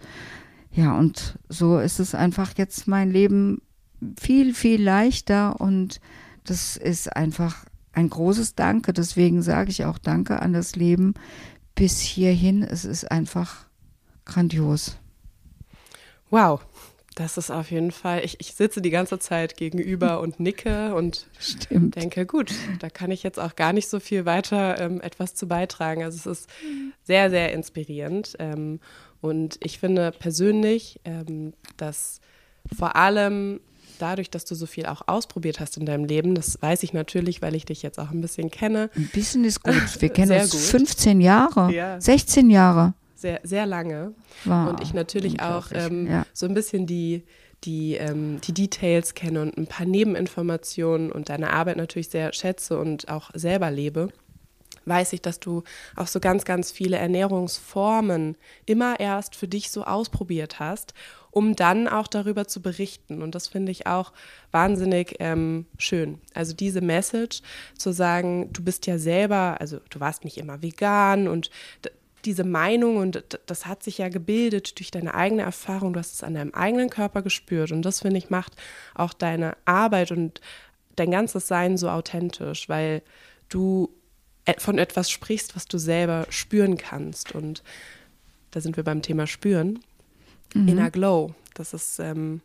Ja, 0.72 0.98
und 0.98 1.38
so 1.50 1.80
ist 1.80 2.00
es 2.00 2.16
einfach 2.16 2.54
jetzt 2.56 2.88
mein 2.88 3.12
Leben 3.12 3.62
viel, 4.18 4.54
viel 4.54 4.82
leichter 4.82 5.60
und 5.60 6.00
das 6.46 6.78
ist 6.78 7.14
einfach 7.14 7.66
ein 7.92 8.10
großes 8.10 8.56
Danke. 8.56 8.94
Deswegen 8.94 9.42
sage 9.42 9.70
ich 9.70 9.84
auch 9.84 9.98
Danke 9.98 10.42
an 10.42 10.54
das 10.54 10.78
Leben 10.78 11.14
bis 11.76 12.00
hierhin. 12.02 12.64
Es 12.64 12.86
ist 12.86 13.10
einfach 13.12 13.66
grandios. 14.26 14.98
Wow, 16.30 16.62
Das 17.16 17.38
ist 17.38 17.52
auf 17.52 17.70
jeden 17.70 17.92
Fall, 17.92 18.26
ich, 18.26 18.40
ich 18.40 18.56
sitze 18.56 18.82
die 18.82 18.90
ganze 18.90 19.20
Zeit 19.20 19.56
gegenüber 19.56 20.20
und 20.22 20.40
nicke 20.40 20.96
und 20.96 21.28
Stimmt. 21.40 21.96
denke, 21.96 22.26
gut, 22.26 22.52
da 22.80 22.90
kann 22.90 23.12
ich 23.12 23.22
jetzt 23.22 23.40
auch 23.40 23.56
gar 23.56 23.72
nicht 23.72 23.88
so 23.88 24.00
viel 24.00 24.26
weiter 24.26 24.80
ähm, 24.80 25.00
etwas 25.02 25.36
zu 25.36 25.48
beitragen. 25.48 26.04
Also 26.04 26.18
es 26.18 26.40
ist 26.40 26.50
sehr, 27.04 27.30
sehr 27.30 27.54
inspirierend. 27.54 28.36
Ähm, 28.40 28.80
und 29.22 29.58
ich 29.64 29.78
finde 29.80 30.12
persönlich, 30.12 31.00
ähm, 31.06 31.54
dass 31.78 32.20
vor 32.76 32.96
allem 32.96 33.60
dadurch, 34.04 34.30
dass 34.30 34.46
du 34.46 34.54
so 34.54 34.66
viel 34.66 34.86
auch 34.86 35.02
ausprobiert 35.08 35.60
hast 35.60 35.78
in 35.78 35.86
deinem 35.86 36.06
Leben, 36.06 36.36
das 36.36 36.62
weiß 36.62 36.84
ich 36.84 36.94
natürlich, 36.94 37.42
weil 37.42 37.56
ich 37.56 37.66
dich 37.66 37.82
jetzt 37.82 38.00
auch 38.00 38.12
ein 38.12 38.22
bisschen 38.22 38.52
kenne. 38.52 38.90
Ein 38.96 39.10
bisschen 39.14 39.46
ist 39.46 39.64
gut. 39.64 39.76
Wir 40.00 40.10
kennen 40.10 40.40
uns 40.40 40.52
gut. 40.52 40.60
15 40.60 41.22
Jahre, 41.22 41.72
Ja. 41.74 42.00
16 42.00 42.50
Jahre. 42.50 42.94
Sehr, 43.16 43.40
sehr 43.44 43.66
lange. 43.66 44.14
Wow, 44.44 44.70
und 44.70 44.82
ich 44.82 44.94
natürlich 44.94 45.42
auch 45.42 45.68
ähm, 45.72 46.08
ja. 46.08 46.26
so 46.34 46.46
ein 46.46 46.54
bisschen 46.54 46.86
die, 46.86 47.24
die, 47.64 47.96
ähm, 47.96 48.42
die 48.42 48.54
Details 48.54 49.14
kenne 49.14 49.42
und 49.42 49.58
ein 49.58 49.68
paar 49.68 49.86
Nebeninformationen 49.86 51.10
und 51.10 51.30
deine 51.30 51.54
Arbeit 51.54 51.78
natürlich 51.78 52.10
sehr 52.10 52.34
schätze 52.34 52.78
und 52.78 53.08
auch 53.08 53.32
selber 53.34 53.72
lebe, 53.72 54.10
weiß 54.86 55.14
ich, 55.14 55.22
dass 55.22 55.40
du 55.40 55.64
auch 55.96 56.08
so 56.08 56.20
ganz, 56.20 56.46
ganz 56.46 56.72
viele 56.72 56.98
Ernährungsformen 56.98 58.36
immer 58.66 59.00
erst 59.00 59.36
für 59.36 59.48
dich 59.48 59.72
so 59.72 59.84
ausprobiert 59.84 60.60
hast, 60.60 60.94
um 61.32 61.56
dann 61.56 61.88
auch 61.88 62.08
darüber 62.08 62.48
zu 62.48 62.62
berichten. 62.62 63.22
Und 63.22 63.36
das 63.36 63.48
finde 63.48 63.72
ich 63.72 63.88
auch 63.88 64.14
wahnsinnig 64.52 65.16
ähm, 65.20 65.66
schön. 65.78 66.20
Also 66.34 66.54
diese 66.54 66.82
Message 66.82 67.42
zu 67.78 67.92
sagen, 67.92 68.52
du 68.54 68.64
bist 68.64 68.86
ja 68.86 68.98
selber, 68.98 69.58
also 69.60 69.80
du 69.90 70.00
warst 70.00 70.24
nicht 70.24 70.38
immer 70.38 70.62
vegan 70.62 71.28
und 71.28 71.50
diese 72.26 72.44
Meinung 72.44 72.98
und 72.98 73.40
das 73.46 73.66
hat 73.66 73.84
sich 73.84 73.98
ja 73.98 74.10
gebildet 74.10 74.80
durch 74.80 74.92
deine 74.92 75.14
eigene 75.14 75.42
Erfahrung, 75.42 75.94
du 75.94 76.00
hast 76.00 76.14
es 76.14 76.24
an 76.24 76.36
deinem 76.36 76.54
eigenen 76.54 76.90
Körper 76.90 77.22
gespürt 77.22 77.72
und 77.72 77.82
das 77.82 78.02
finde 78.02 78.18
ich 78.18 78.30
macht 78.30 78.54
auch 78.96 79.14
deine 79.14 79.58
Arbeit 79.66 80.12
und 80.12 80.40
dein 80.96 81.12
ganzes 81.12 81.48
Sein 81.48 81.78
so 81.78 81.90
authentisch, 81.90 82.70
weil 82.70 83.02
du 83.50 83.90
von 84.58 84.78
etwas 84.78 85.10
sprichst, 85.10 85.56
was 85.56 85.66
du 85.66 85.78
selber 85.78 86.28
spüren 86.30 86.78
kannst 86.78 87.34
und 87.34 87.64
da 88.52 88.62
sind 88.62 88.78
wir 88.78 88.84
beim 88.84 89.02
Thema 89.02 89.26
spüren. 89.26 89.80
Inner 90.54 90.92
Glow, 90.92 91.34
das 91.56 91.74
ist, 91.74 91.98
ähm, 92.00 92.42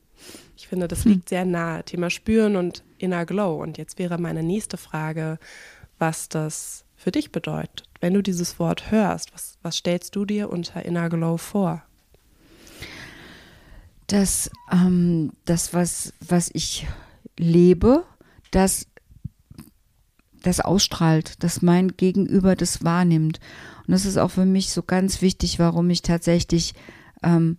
ich 0.57 0.69
finde, 0.69 0.88
das 0.88 1.05
liegt 1.05 1.28
sehr 1.28 1.45
nahe, 1.45 1.85
Thema 1.85 2.09
spüren 2.09 2.57
und 2.57 2.83
Inner 2.97 3.26
Glow 3.26 3.62
und 3.62 3.76
jetzt 3.76 3.99
wäre 3.99 4.19
meine 4.19 4.43
nächste 4.43 4.78
Frage, 4.78 5.38
was 5.99 6.28
das 6.28 6.85
für 6.97 7.11
dich 7.11 7.33
bedeutet. 7.33 7.83
Wenn 8.00 8.14
du 8.14 8.23
dieses 8.23 8.59
Wort 8.59 8.90
hörst, 8.90 9.35
was, 9.35 9.59
was 9.62 9.76
stellst 9.76 10.17
du 10.17 10.25
dir 10.25 10.50
unter 10.50 10.85
Inner 10.85 11.11
Glow 11.11 11.37
vor? 11.37 11.83
dass 14.09 14.50
ähm, 14.73 15.33
das, 15.45 15.73
was, 15.73 16.12
was 16.21 16.50
ich 16.52 16.87
lebe, 17.38 18.05
das, 18.50 18.87
das 20.42 20.61
ausstrahlt, 20.61 21.42
dass 21.42 21.62
mein 21.62 21.97
Gegenüber 21.97 22.57
das 22.57 22.85
wahrnimmt. 22.85 23.40
Und 23.87 23.92
das 23.92 24.04
ist 24.04 24.16
auch 24.16 24.30
für 24.30 24.45
mich 24.45 24.71
so 24.71 24.83
ganz 24.83 25.23
wichtig, 25.23 25.59
warum 25.59 25.88
ich 25.90 26.02
tatsächlich 26.02 26.75
ähm, 27.23 27.57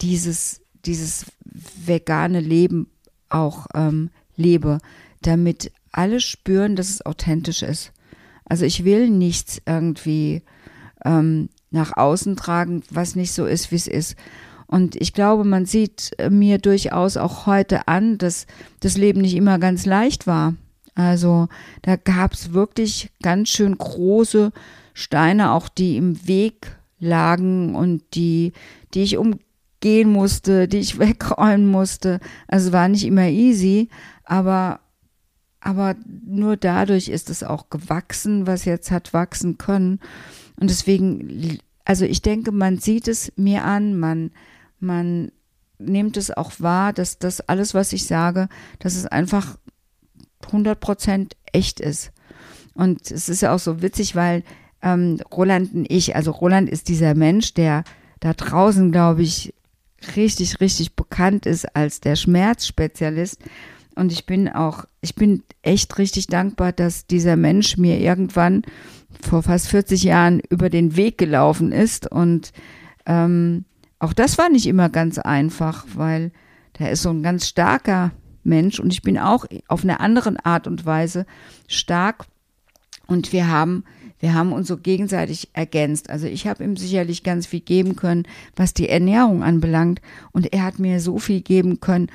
dieses, 0.00 0.60
dieses 0.84 1.26
vegane 1.44 2.40
Leben 2.40 2.88
auch 3.28 3.66
ähm, 3.74 4.10
lebe, 4.36 4.78
damit 5.22 5.72
alle 5.92 6.20
spüren, 6.20 6.76
dass 6.76 6.90
es 6.90 7.06
authentisch 7.06 7.62
ist. 7.62 7.92
Also 8.44 8.64
ich 8.64 8.84
will 8.84 9.08
nichts 9.08 9.62
irgendwie 9.64 10.42
ähm, 11.04 11.48
nach 11.70 11.96
außen 11.96 12.36
tragen, 12.36 12.82
was 12.90 13.16
nicht 13.16 13.32
so 13.32 13.46
ist, 13.46 13.70
wie 13.70 13.76
es 13.76 13.86
ist. 13.86 14.16
Und 14.66 14.96
ich 14.96 15.12
glaube, 15.12 15.44
man 15.44 15.66
sieht 15.66 16.12
äh, 16.18 16.30
mir 16.30 16.58
durchaus 16.58 17.16
auch 17.16 17.46
heute 17.46 17.88
an, 17.88 18.18
dass 18.18 18.46
das 18.80 18.96
Leben 18.96 19.20
nicht 19.20 19.34
immer 19.34 19.58
ganz 19.58 19.86
leicht 19.86 20.26
war. 20.26 20.54
Also 20.94 21.48
da 21.82 21.96
gab 21.96 22.34
es 22.34 22.52
wirklich 22.52 23.10
ganz 23.22 23.48
schön 23.48 23.76
große 23.76 24.52
Steine, 24.92 25.52
auch 25.52 25.68
die 25.68 25.96
im 25.96 26.26
Weg 26.26 26.76
lagen 27.00 27.74
und 27.74 28.02
die, 28.14 28.52
die 28.94 29.02
ich 29.02 29.16
umgehen 29.16 30.10
musste, 30.10 30.68
die 30.68 30.78
ich 30.78 30.98
wegräumen 30.98 31.66
musste. 31.66 32.20
Also 32.46 32.72
war 32.72 32.88
nicht 32.88 33.04
immer 33.04 33.28
easy, 33.28 33.88
aber 34.24 34.80
aber 35.64 35.96
nur 36.26 36.58
dadurch 36.58 37.08
ist 37.08 37.30
es 37.30 37.42
auch 37.42 37.70
gewachsen, 37.70 38.46
was 38.46 38.66
jetzt 38.66 38.90
hat 38.90 39.14
wachsen 39.14 39.56
können. 39.56 39.98
Und 40.60 40.68
deswegen, 40.68 41.58
also 41.86 42.04
ich 42.04 42.20
denke, 42.20 42.52
man 42.52 42.76
sieht 42.78 43.08
es 43.08 43.32
mir 43.36 43.64
an, 43.64 43.98
man, 43.98 44.30
man 44.78 45.32
nimmt 45.78 46.18
es 46.18 46.30
auch 46.30 46.52
wahr, 46.58 46.92
dass 46.92 47.18
das 47.18 47.40
alles, 47.40 47.72
was 47.72 47.94
ich 47.94 48.06
sage, 48.06 48.50
dass 48.78 48.94
es 48.94 49.06
einfach 49.06 49.56
100 50.46 50.78
Prozent 50.80 51.36
echt 51.52 51.80
ist. 51.80 52.12
Und 52.74 53.10
es 53.10 53.28
ist 53.28 53.42
ja 53.42 53.54
auch 53.54 53.58
so 53.58 53.82
witzig, 53.82 54.16
weil 54.16 54.42
ähm, 54.82 55.18
Roland 55.32 55.74
und 55.74 55.90
ich, 55.90 56.16
also 56.16 56.30
Roland 56.30 56.68
ist 56.68 56.88
dieser 56.88 57.14
Mensch, 57.14 57.54
der 57.54 57.84
da 58.20 58.34
draußen, 58.34 58.92
glaube 58.92 59.22
ich, 59.22 59.54
richtig, 60.16 60.60
richtig 60.60 60.96
bekannt 60.96 61.46
ist 61.46 61.74
als 61.76 62.00
der 62.00 62.16
Schmerzspezialist. 62.16 63.42
Und 63.94 64.12
ich 64.12 64.26
bin 64.26 64.48
auch, 64.48 64.84
ich 65.00 65.14
bin 65.14 65.42
echt 65.62 65.98
richtig 65.98 66.26
dankbar, 66.26 66.72
dass 66.72 67.06
dieser 67.06 67.36
Mensch 67.36 67.76
mir 67.76 68.00
irgendwann 68.00 68.62
vor 69.22 69.42
fast 69.42 69.68
40 69.68 70.02
Jahren 70.02 70.40
über 70.50 70.68
den 70.68 70.96
Weg 70.96 71.16
gelaufen 71.16 71.72
ist. 71.72 72.10
Und 72.10 72.52
ähm, 73.06 73.64
auch 73.98 74.12
das 74.12 74.36
war 74.36 74.48
nicht 74.48 74.66
immer 74.66 74.88
ganz 74.88 75.18
einfach, 75.18 75.86
weil 75.94 76.32
der 76.78 76.90
ist 76.90 77.02
so 77.02 77.10
ein 77.10 77.22
ganz 77.22 77.46
starker 77.46 78.10
Mensch 78.44 78.80
und 78.80 78.92
ich 78.92 79.02
bin 79.02 79.18
auch 79.18 79.46
auf 79.68 79.82
eine 79.82 80.00
andere 80.00 80.34
Art 80.44 80.66
und 80.66 80.86
Weise 80.86 81.26
stark. 81.68 82.26
Und 83.06 83.32
wir 83.32 83.48
haben, 83.48 83.84
wir 84.18 84.32
haben 84.32 84.52
uns 84.52 84.68
so 84.68 84.78
gegenseitig 84.78 85.50
ergänzt. 85.52 86.08
Also 86.08 86.26
ich 86.26 86.46
habe 86.46 86.64
ihm 86.64 86.76
sicherlich 86.76 87.22
ganz 87.22 87.46
viel 87.46 87.60
geben 87.60 87.96
können, 87.96 88.24
was 88.56 88.72
die 88.72 88.88
Ernährung 88.88 89.42
anbelangt. 89.42 90.00
Und 90.32 90.52
er 90.52 90.62
hat 90.62 90.78
mir 90.78 91.00
so 91.00 91.18
viel 91.18 91.42
geben 91.42 91.80
können, 91.80 92.08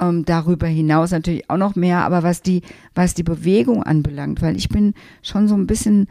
ähm, 0.00 0.24
darüber 0.24 0.66
hinaus 0.66 1.10
natürlich 1.10 1.48
auch 1.50 1.56
noch 1.56 1.76
mehr, 1.76 2.04
aber 2.04 2.22
was 2.22 2.42
die, 2.42 2.62
was 2.94 3.14
die 3.14 3.22
Bewegung 3.22 3.82
anbelangt, 3.82 4.42
weil 4.42 4.56
ich 4.56 4.68
bin 4.68 4.94
schon 5.22 5.46
so 5.46 5.54
ein 5.54 5.66
bisschen 5.66 6.08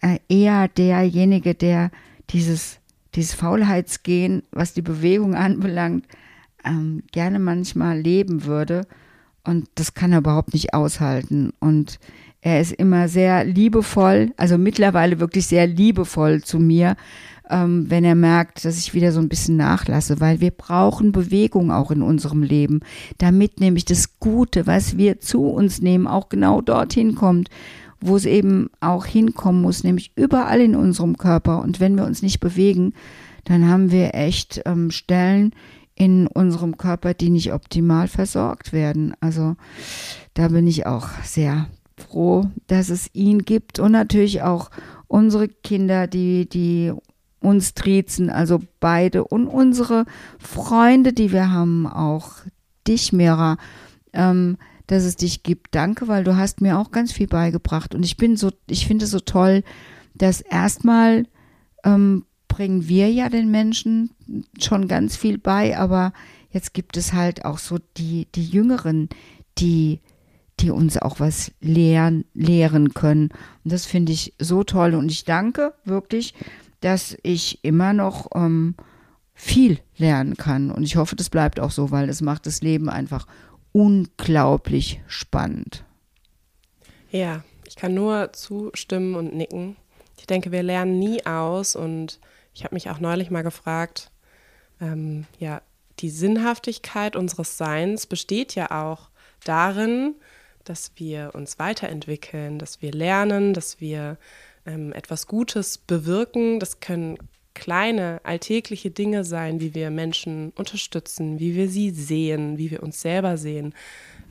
äh, 0.00 0.18
eher 0.28 0.68
derjenige, 0.68 1.54
der 1.54 1.90
dieses, 2.30 2.78
dieses 3.14 3.34
Faulheitsgehen, 3.34 4.42
was 4.52 4.74
die 4.74 4.82
Bewegung 4.82 5.34
anbelangt, 5.36 6.06
ähm, 6.64 7.02
gerne 7.12 7.38
manchmal 7.38 7.98
leben 7.98 8.44
würde. 8.44 8.86
Und 9.44 9.68
das 9.74 9.94
kann 9.94 10.12
er 10.12 10.18
überhaupt 10.18 10.52
nicht 10.52 10.74
aushalten. 10.74 11.52
Und 11.58 11.98
er 12.40 12.60
ist 12.60 12.72
immer 12.72 13.08
sehr 13.08 13.44
liebevoll, 13.44 14.32
also 14.36 14.58
mittlerweile 14.58 15.20
wirklich 15.20 15.46
sehr 15.46 15.66
liebevoll 15.66 16.42
zu 16.42 16.58
mir, 16.58 16.96
ähm, 17.48 17.88
wenn 17.88 18.04
er 18.04 18.16
merkt, 18.16 18.64
dass 18.64 18.78
ich 18.78 18.94
wieder 18.94 19.12
so 19.12 19.20
ein 19.20 19.28
bisschen 19.28 19.56
nachlasse, 19.56 20.20
weil 20.20 20.40
wir 20.40 20.50
brauchen 20.50 21.12
Bewegung 21.12 21.70
auch 21.70 21.90
in 21.90 22.02
unserem 22.02 22.42
Leben, 22.42 22.80
damit 23.18 23.60
nämlich 23.60 23.84
das 23.84 24.18
Gute, 24.18 24.66
was 24.66 24.96
wir 24.96 25.20
zu 25.20 25.46
uns 25.46 25.80
nehmen, 25.82 26.06
auch 26.06 26.28
genau 26.28 26.60
dorthin 26.60 27.14
kommt, 27.14 27.48
wo 28.00 28.16
es 28.16 28.24
eben 28.24 28.70
auch 28.80 29.06
hinkommen 29.06 29.62
muss, 29.62 29.84
nämlich 29.84 30.12
überall 30.16 30.60
in 30.60 30.74
unserem 30.74 31.16
Körper. 31.16 31.62
Und 31.62 31.78
wenn 31.78 31.96
wir 31.96 32.04
uns 32.04 32.22
nicht 32.22 32.40
bewegen, 32.40 32.94
dann 33.44 33.68
haben 33.68 33.92
wir 33.92 34.14
echt 34.14 34.62
ähm, 34.66 34.90
Stellen 34.90 35.52
in 35.94 36.26
unserem 36.26 36.76
Körper, 36.76 37.14
die 37.14 37.30
nicht 37.30 37.52
optimal 37.52 38.08
versorgt 38.08 38.72
werden. 38.72 39.14
Also 39.20 39.56
da 40.34 40.48
bin 40.48 40.66
ich 40.66 40.86
auch 40.86 41.08
sehr 41.22 41.66
froh, 41.96 42.46
dass 42.66 42.88
es 42.88 43.10
ihn 43.14 43.40
gibt 43.44 43.78
und 43.78 43.92
natürlich 43.92 44.42
auch 44.42 44.70
unsere 45.08 45.48
Kinder, 45.48 46.06
die, 46.06 46.48
die 46.48 46.92
uns 47.40 47.74
triezen, 47.74 48.30
also 48.30 48.60
beide 48.80 49.24
und 49.24 49.46
unsere 49.46 50.06
Freunde, 50.38 51.12
die 51.12 51.32
wir 51.32 51.50
haben, 51.50 51.86
auch 51.86 52.32
dich, 52.86 53.12
Mira, 53.12 53.56
ähm, 54.12 54.56
dass 54.86 55.04
es 55.04 55.16
dich 55.16 55.42
gibt. 55.42 55.74
Danke, 55.74 56.08
weil 56.08 56.24
du 56.24 56.36
hast 56.36 56.60
mir 56.60 56.78
auch 56.78 56.90
ganz 56.90 57.12
viel 57.12 57.26
beigebracht 57.26 57.94
und 57.94 58.04
ich 58.04 58.16
bin 58.16 58.36
so, 58.36 58.50
ich 58.68 58.86
finde 58.86 59.04
es 59.04 59.10
so 59.10 59.20
toll, 59.20 59.62
dass 60.14 60.40
erstmal 60.40 61.26
ähm, 61.84 62.24
bringen 62.52 62.86
wir 62.86 63.10
ja 63.10 63.30
den 63.30 63.50
Menschen 63.50 64.10
schon 64.60 64.86
ganz 64.86 65.16
viel 65.16 65.38
bei, 65.38 65.78
aber 65.78 66.12
jetzt 66.50 66.74
gibt 66.74 66.98
es 66.98 67.14
halt 67.14 67.46
auch 67.46 67.56
so 67.56 67.78
die, 67.96 68.28
die 68.34 68.44
Jüngeren, 68.44 69.08
die, 69.56 70.00
die 70.60 70.70
uns 70.70 70.98
auch 70.98 71.18
was 71.18 71.52
lehren, 71.62 72.26
lehren 72.34 72.92
können. 72.92 73.30
Und 73.64 73.72
das 73.72 73.86
finde 73.86 74.12
ich 74.12 74.34
so 74.38 74.64
toll. 74.64 74.94
Und 74.94 75.10
ich 75.10 75.24
danke 75.24 75.72
wirklich, 75.86 76.34
dass 76.82 77.16
ich 77.22 77.64
immer 77.64 77.94
noch 77.94 78.28
ähm, 78.34 78.74
viel 79.32 79.78
lernen 79.96 80.36
kann. 80.36 80.70
Und 80.70 80.82
ich 80.82 80.96
hoffe, 80.96 81.16
das 81.16 81.30
bleibt 81.30 81.58
auch 81.58 81.70
so, 81.70 81.90
weil 81.90 82.06
das 82.06 82.20
macht 82.20 82.44
das 82.44 82.60
Leben 82.60 82.90
einfach 82.90 83.26
unglaublich 83.72 85.00
spannend. 85.06 85.84
Ja, 87.10 87.44
ich 87.66 87.76
kann 87.76 87.94
nur 87.94 88.34
zustimmen 88.34 89.14
und 89.14 89.34
nicken. 89.34 89.76
Ich 90.18 90.26
denke, 90.26 90.52
wir 90.52 90.62
lernen 90.62 90.98
nie 90.98 91.24
aus 91.24 91.76
und 91.76 92.20
ich 92.54 92.64
habe 92.64 92.74
mich 92.74 92.90
auch 92.90 93.00
neulich 93.00 93.30
mal 93.30 93.42
gefragt, 93.42 94.10
ähm, 94.80 95.26
ja, 95.38 95.62
die 96.00 96.10
Sinnhaftigkeit 96.10 97.16
unseres 97.16 97.56
Seins 97.58 98.06
besteht 98.06 98.54
ja 98.54 98.70
auch 98.70 99.10
darin, 99.44 100.14
dass 100.64 100.92
wir 100.96 101.30
uns 101.34 101.58
weiterentwickeln, 101.58 102.58
dass 102.58 102.82
wir 102.82 102.92
lernen, 102.92 103.54
dass 103.54 103.80
wir 103.80 104.16
ähm, 104.66 104.92
etwas 104.92 105.26
Gutes 105.26 105.78
bewirken. 105.78 106.60
Das 106.60 106.80
können 106.80 107.18
kleine 107.54 108.20
alltägliche 108.24 108.90
Dinge 108.90 109.24
sein, 109.24 109.60
wie 109.60 109.74
wir 109.74 109.90
Menschen 109.90 110.52
unterstützen, 110.56 111.38
wie 111.38 111.54
wir 111.54 111.68
sie 111.68 111.90
sehen, 111.90 112.58
wie 112.58 112.70
wir 112.70 112.82
uns 112.82 113.00
selber 113.00 113.36
sehen, 113.36 113.74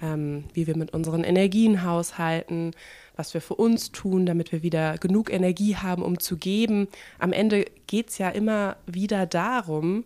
ähm, 0.01 0.45
wie 0.53 0.67
wir 0.67 0.77
mit 0.77 0.93
unseren 0.93 1.23
Energien 1.23 1.83
haushalten, 1.83 2.71
was 3.15 3.33
wir 3.33 3.41
für 3.41 3.55
uns 3.55 3.91
tun, 3.91 4.25
damit 4.25 4.51
wir 4.51 4.63
wieder 4.63 4.97
genug 4.97 5.31
Energie 5.31 5.75
haben, 5.75 6.03
um 6.03 6.19
zu 6.19 6.37
geben. 6.37 6.87
Am 7.19 7.33
Ende 7.33 7.65
geht 7.87 8.09
es 8.09 8.17
ja 8.17 8.29
immer 8.29 8.77
wieder 8.85 9.25
darum, 9.25 10.05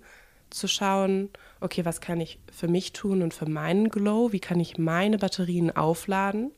zu 0.50 0.68
schauen, 0.68 1.30
okay, 1.60 1.86
was 1.86 2.02
kann 2.02 2.22
ich 2.22 2.40
für 2.52 2.68
mich 2.68 2.94
tun 2.94 3.22
und 3.22 3.34
für 3.34 3.50
meinen 3.50 3.90
Glow? 3.90 4.32
Wie 4.32 4.40
kann 4.40 4.60
ich 4.60 4.78
meine 4.78 5.18
Batterien 5.18 5.76
aufladen? 5.76 6.52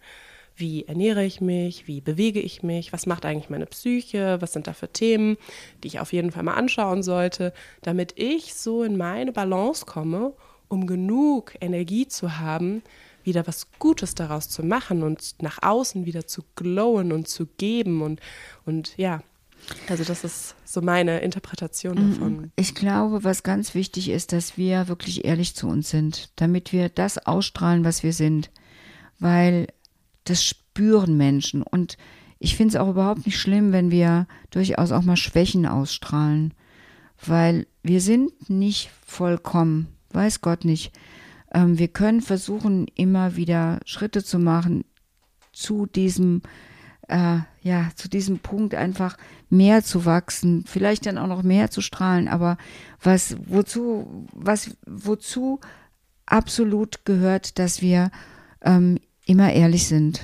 Wie 0.55 0.85
ernähre 0.87 1.23
ich 1.23 1.39
mich? 1.39 1.87
Wie 1.87 2.01
bewege 2.01 2.39
ich 2.39 2.63
mich? 2.63 2.91
Was 2.91 3.05
macht 3.05 3.25
eigentlich 3.25 3.49
meine 3.49 3.67
Psyche? 3.67 4.37
Was 4.39 4.53
sind 4.53 4.67
da 4.67 4.73
für 4.73 4.91
Themen, 4.91 5.37
die 5.83 5.87
ich 5.87 5.99
auf 5.99 6.13
jeden 6.13 6.31
Fall 6.31 6.43
mal 6.43 6.55
anschauen 6.55 7.03
sollte, 7.03 7.53
damit 7.83 8.13
ich 8.17 8.55
so 8.55 8.83
in 8.83 8.97
meine 8.97 9.31
Balance 9.31 9.85
komme, 9.85 10.33
um 10.67 10.87
genug 10.87 11.53
Energie 11.61 12.07
zu 12.07 12.39
haben, 12.39 12.81
wieder 13.27 13.45
was 13.45 13.67
Gutes 13.77 14.15
daraus 14.15 14.49
zu 14.49 14.63
machen 14.63 15.03
und 15.03 15.35
nach 15.41 15.59
außen 15.61 16.05
wieder 16.05 16.25
zu 16.25 16.43
glowen 16.55 17.11
und 17.11 17.27
zu 17.27 17.45
geben 17.45 18.01
und, 18.01 18.19
und 18.65 18.97
ja, 18.97 19.21
also 19.89 20.03
das 20.03 20.23
ist 20.23 20.55
so 20.65 20.81
meine 20.81 21.19
Interpretation 21.19 21.95
davon. 21.95 22.51
Ich 22.55 22.73
glaube, 22.73 23.23
was 23.23 23.43
ganz 23.43 23.75
wichtig 23.75 24.09
ist, 24.09 24.31
dass 24.31 24.57
wir 24.57 24.87
wirklich 24.87 25.25
ehrlich 25.25 25.55
zu 25.55 25.67
uns 25.67 25.89
sind, 25.89 26.31
damit 26.37 26.71
wir 26.71 26.89
das 26.89 27.17
ausstrahlen, 27.17 27.83
was 27.83 28.01
wir 28.01 28.13
sind, 28.13 28.49
weil 29.19 29.67
das 30.23 30.43
spüren 30.43 31.17
Menschen 31.17 31.61
und 31.61 31.97
ich 32.39 32.55
finde 32.55 32.75
es 32.75 32.81
auch 32.81 32.89
überhaupt 32.89 33.25
nicht 33.25 33.39
schlimm, 33.39 33.71
wenn 33.71 33.91
wir 33.91 34.27
durchaus 34.51 34.91
auch 34.91 35.01
mal 35.01 35.17
Schwächen 35.17 35.65
ausstrahlen, 35.65 36.53
weil 37.25 37.65
wir 37.81 37.99
sind 37.99 38.49
nicht 38.49 38.91
vollkommen, 39.05 39.87
weiß 40.11 40.41
Gott 40.41 40.63
nicht. 40.63 40.91
Ähm, 41.53 41.77
wir 41.77 41.87
können 41.87 42.21
versuchen, 42.21 42.87
immer 42.95 43.35
wieder 43.35 43.79
Schritte 43.85 44.23
zu 44.23 44.39
machen 44.39 44.85
zu 45.51 45.85
diesem 45.85 46.41
äh, 47.07 47.39
ja, 47.61 47.89
zu 47.95 48.09
diesem 48.09 48.39
Punkt 48.39 48.75
einfach 48.75 49.17
mehr 49.49 49.83
zu 49.83 50.05
wachsen, 50.05 50.65
vielleicht 50.65 51.05
dann 51.05 51.17
auch 51.17 51.27
noch 51.27 51.43
mehr 51.43 51.71
zu 51.71 51.81
strahlen, 51.81 52.27
aber 52.27 52.57
was, 53.01 53.37
wozu, 53.45 54.27
was, 54.33 54.77
wozu 54.85 55.59
absolut 56.25 57.05
gehört, 57.05 57.59
dass 57.59 57.81
wir 57.81 58.11
ähm, 58.61 58.99
immer 59.25 59.53
ehrlich 59.53 59.87
sind. 59.87 60.21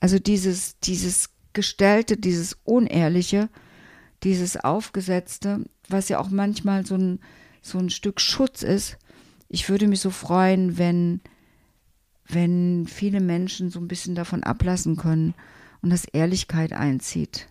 Also 0.00 0.18
dieses, 0.18 0.78
dieses 0.80 1.30
Gestellte, 1.52 2.16
dieses 2.16 2.58
Unehrliche, 2.64 3.48
dieses 4.24 4.56
Aufgesetzte, 4.56 5.64
was 5.88 6.08
ja 6.08 6.18
auch 6.18 6.30
manchmal 6.30 6.84
so 6.86 6.96
ein, 6.96 7.20
so 7.60 7.78
ein 7.78 7.90
Stück 7.90 8.20
Schutz 8.20 8.62
ist. 8.62 8.98
Ich 9.52 9.68
würde 9.68 9.86
mich 9.86 10.00
so 10.00 10.08
freuen, 10.08 10.78
wenn, 10.78 11.20
wenn 12.26 12.86
viele 12.88 13.20
Menschen 13.20 13.68
so 13.68 13.78
ein 13.80 13.86
bisschen 13.86 14.14
davon 14.14 14.42
ablassen 14.42 14.96
können 14.96 15.34
und 15.82 15.90
dass 15.90 16.06
Ehrlichkeit 16.06 16.72
einzieht. 16.72 17.48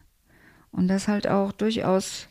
Und 0.72 0.88
dass 0.88 1.08
halt 1.08 1.28
auch 1.28 1.52
durchaus 1.52 2.28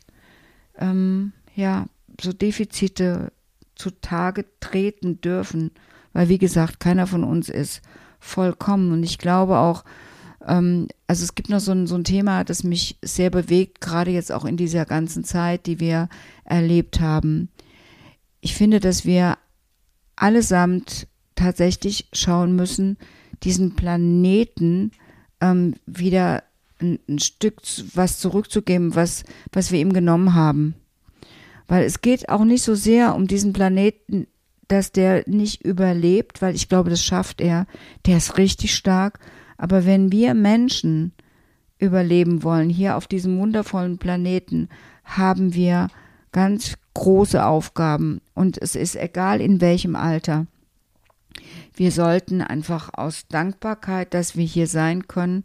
ähm, 0.77 1.31
ja, 1.55 1.85
so 2.19 2.33
Defizite 2.33 3.31
zutage 3.75 4.43
treten 4.59 5.21
dürfen, 5.21 5.71
weil 6.11 6.27
wie 6.27 6.37
gesagt, 6.37 6.81
keiner 6.81 7.07
von 7.07 7.23
uns 7.23 7.47
ist 7.47 7.81
vollkommen. 8.19 8.91
Und 8.91 9.03
ich 9.03 9.19
glaube 9.19 9.57
auch, 9.57 9.85
ähm, 10.45 10.89
also 11.07 11.23
es 11.23 11.33
gibt 11.33 11.47
noch 11.47 11.61
so 11.61 11.71
ein, 11.71 11.87
so 11.87 11.95
ein 11.95 12.03
Thema, 12.03 12.43
das 12.43 12.65
mich 12.65 12.97
sehr 13.01 13.29
bewegt, 13.29 13.79
gerade 13.79 14.11
jetzt 14.11 14.33
auch 14.33 14.43
in 14.43 14.57
dieser 14.57 14.83
ganzen 14.83 15.23
Zeit, 15.23 15.65
die 15.65 15.79
wir 15.79 16.09
erlebt 16.43 16.99
haben. 16.99 17.47
Ich 18.41 18.53
finde, 18.53 18.81
dass 18.81 19.05
wir 19.05 19.37
allesamt 20.21 21.07
tatsächlich 21.35 22.07
schauen 22.13 22.55
müssen, 22.55 22.97
diesen 23.43 23.75
Planeten 23.75 24.91
ähm, 25.41 25.73
wieder 25.87 26.43
ein, 26.79 26.99
ein, 27.09 27.19
Stück 27.19 27.55
was 27.95 28.19
zurückzugeben, 28.19 28.95
was, 28.95 29.23
was 29.51 29.71
wir 29.71 29.79
ihm 29.79 29.93
genommen 29.93 30.35
haben. 30.35 30.75
Weil 31.67 31.83
es 31.85 32.01
geht 32.01 32.29
auch 32.29 32.43
nicht 32.43 32.61
so 32.61 32.75
sehr 32.75 33.15
um 33.15 33.27
diesen 33.27 33.51
Planeten, 33.51 34.27
dass 34.67 34.91
der 34.91 35.23
nicht 35.27 35.65
überlebt, 35.65 36.41
weil 36.41 36.55
ich 36.55 36.69
glaube, 36.69 36.91
das 36.91 37.03
schafft 37.03 37.41
er. 37.41 37.65
Der 38.05 38.17
ist 38.17 38.37
richtig 38.37 38.75
stark. 38.75 39.19
Aber 39.57 39.85
wenn 39.85 40.11
wir 40.11 40.33
Menschen 40.33 41.13
überleben 41.79 42.43
wollen, 42.43 42.69
hier 42.69 42.95
auf 42.95 43.07
diesem 43.07 43.39
wundervollen 43.39 43.97
Planeten, 43.97 44.69
haben 45.03 45.55
wir 45.55 45.87
ganz 46.31 46.75
große 46.93 47.43
Aufgaben. 47.43 48.21
Und 48.33 48.61
es 48.61 48.75
ist 48.75 48.95
egal 48.95 49.41
in 49.41 49.61
welchem 49.61 49.95
Alter. 49.95 50.47
Wir 51.73 51.91
sollten 51.91 52.41
einfach 52.41 52.93
aus 52.93 53.27
Dankbarkeit, 53.27 54.13
dass 54.13 54.35
wir 54.35 54.45
hier 54.45 54.67
sein 54.67 55.07
können, 55.07 55.43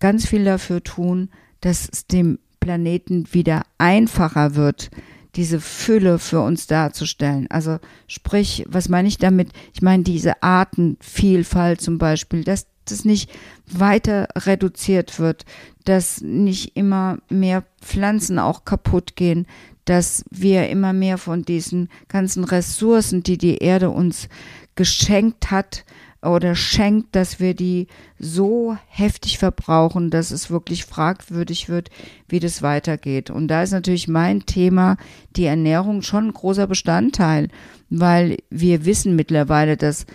ganz 0.00 0.26
viel 0.26 0.44
dafür 0.44 0.82
tun, 0.82 1.30
dass 1.60 1.88
es 1.90 2.06
dem 2.06 2.38
Planeten 2.60 3.32
wieder 3.32 3.62
einfacher 3.78 4.54
wird, 4.54 4.90
diese 5.34 5.60
Fülle 5.60 6.18
für 6.18 6.40
uns 6.40 6.66
darzustellen. 6.66 7.50
Also 7.50 7.78
sprich, 8.06 8.64
was 8.68 8.88
meine 8.88 9.08
ich 9.08 9.18
damit? 9.18 9.50
Ich 9.74 9.82
meine 9.82 10.02
diese 10.02 10.42
Artenvielfalt 10.42 11.80
zum 11.80 11.98
Beispiel, 11.98 12.44
dass 12.44 12.66
das 12.84 13.04
nicht 13.04 13.30
weiter 13.66 14.28
reduziert 14.36 15.18
wird, 15.18 15.44
dass 15.84 16.20
nicht 16.20 16.76
immer 16.76 17.18
mehr 17.28 17.64
Pflanzen 17.80 18.38
auch 18.38 18.64
kaputt 18.64 19.16
gehen, 19.16 19.46
dass 19.84 20.24
wir 20.30 20.68
immer 20.68 20.92
mehr 20.92 21.18
von 21.18 21.42
diesen 21.42 21.88
ganzen 22.08 22.44
Ressourcen, 22.44 23.22
die 23.22 23.38
die 23.38 23.58
Erde 23.58 23.90
uns 23.90 24.28
geschenkt 24.74 25.50
hat 25.50 25.84
oder 26.22 26.54
schenkt, 26.54 27.16
dass 27.16 27.40
wir 27.40 27.54
die 27.54 27.88
so 28.18 28.76
heftig 28.86 29.38
verbrauchen, 29.38 30.10
dass 30.10 30.30
es 30.30 30.50
wirklich 30.50 30.84
fragwürdig 30.84 31.68
wird, 31.68 31.90
wie 32.28 32.38
das 32.38 32.62
weitergeht. 32.62 33.28
Und 33.28 33.48
da 33.48 33.64
ist 33.64 33.72
natürlich 33.72 34.06
mein 34.06 34.46
Thema 34.46 34.96
die 35.34 35.46
Ernährung 35.46 36.02
schon 36.02 36.28
ein 36.28 36.32
großer 36.32 36.68
Bestandteil, 36.68 37.48
weil 37.90 38.38
wir 38.50 38.84
wissen 38.84 39.16
mittlerweile, 39.16 39.76
dass 39.76 40.06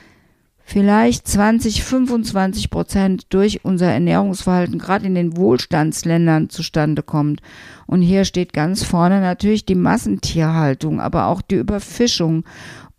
vielleicht 0.67 1.25
20, 1.25 1.82
25 1.82 2.69
Prozent 2.69 3.34
durch 3.34 3.63
unser 3.63 3.89
Ernährungsverhalten 3.89 4.80
gerade 4.80 5.06
in 5.06 5.15
den 5.15 5.38
Wohlstandsländern 5.38 6.49
zustande 6.49 7.03
kommt. 7.03 7.41
Und 7.86 8.01
hier 8.01 8.25
steht 8.25 8.51
ganz 8.51 8.84
vorne 8.84 9.21
natürlich 9.21 9.65
die 9.65 9.75
Massentierhaltung, 9.75 10.99
aber 10.99 11.27
auch 11.27 11.41
die 11.41 11.56
Überfischung. 11.56 12.43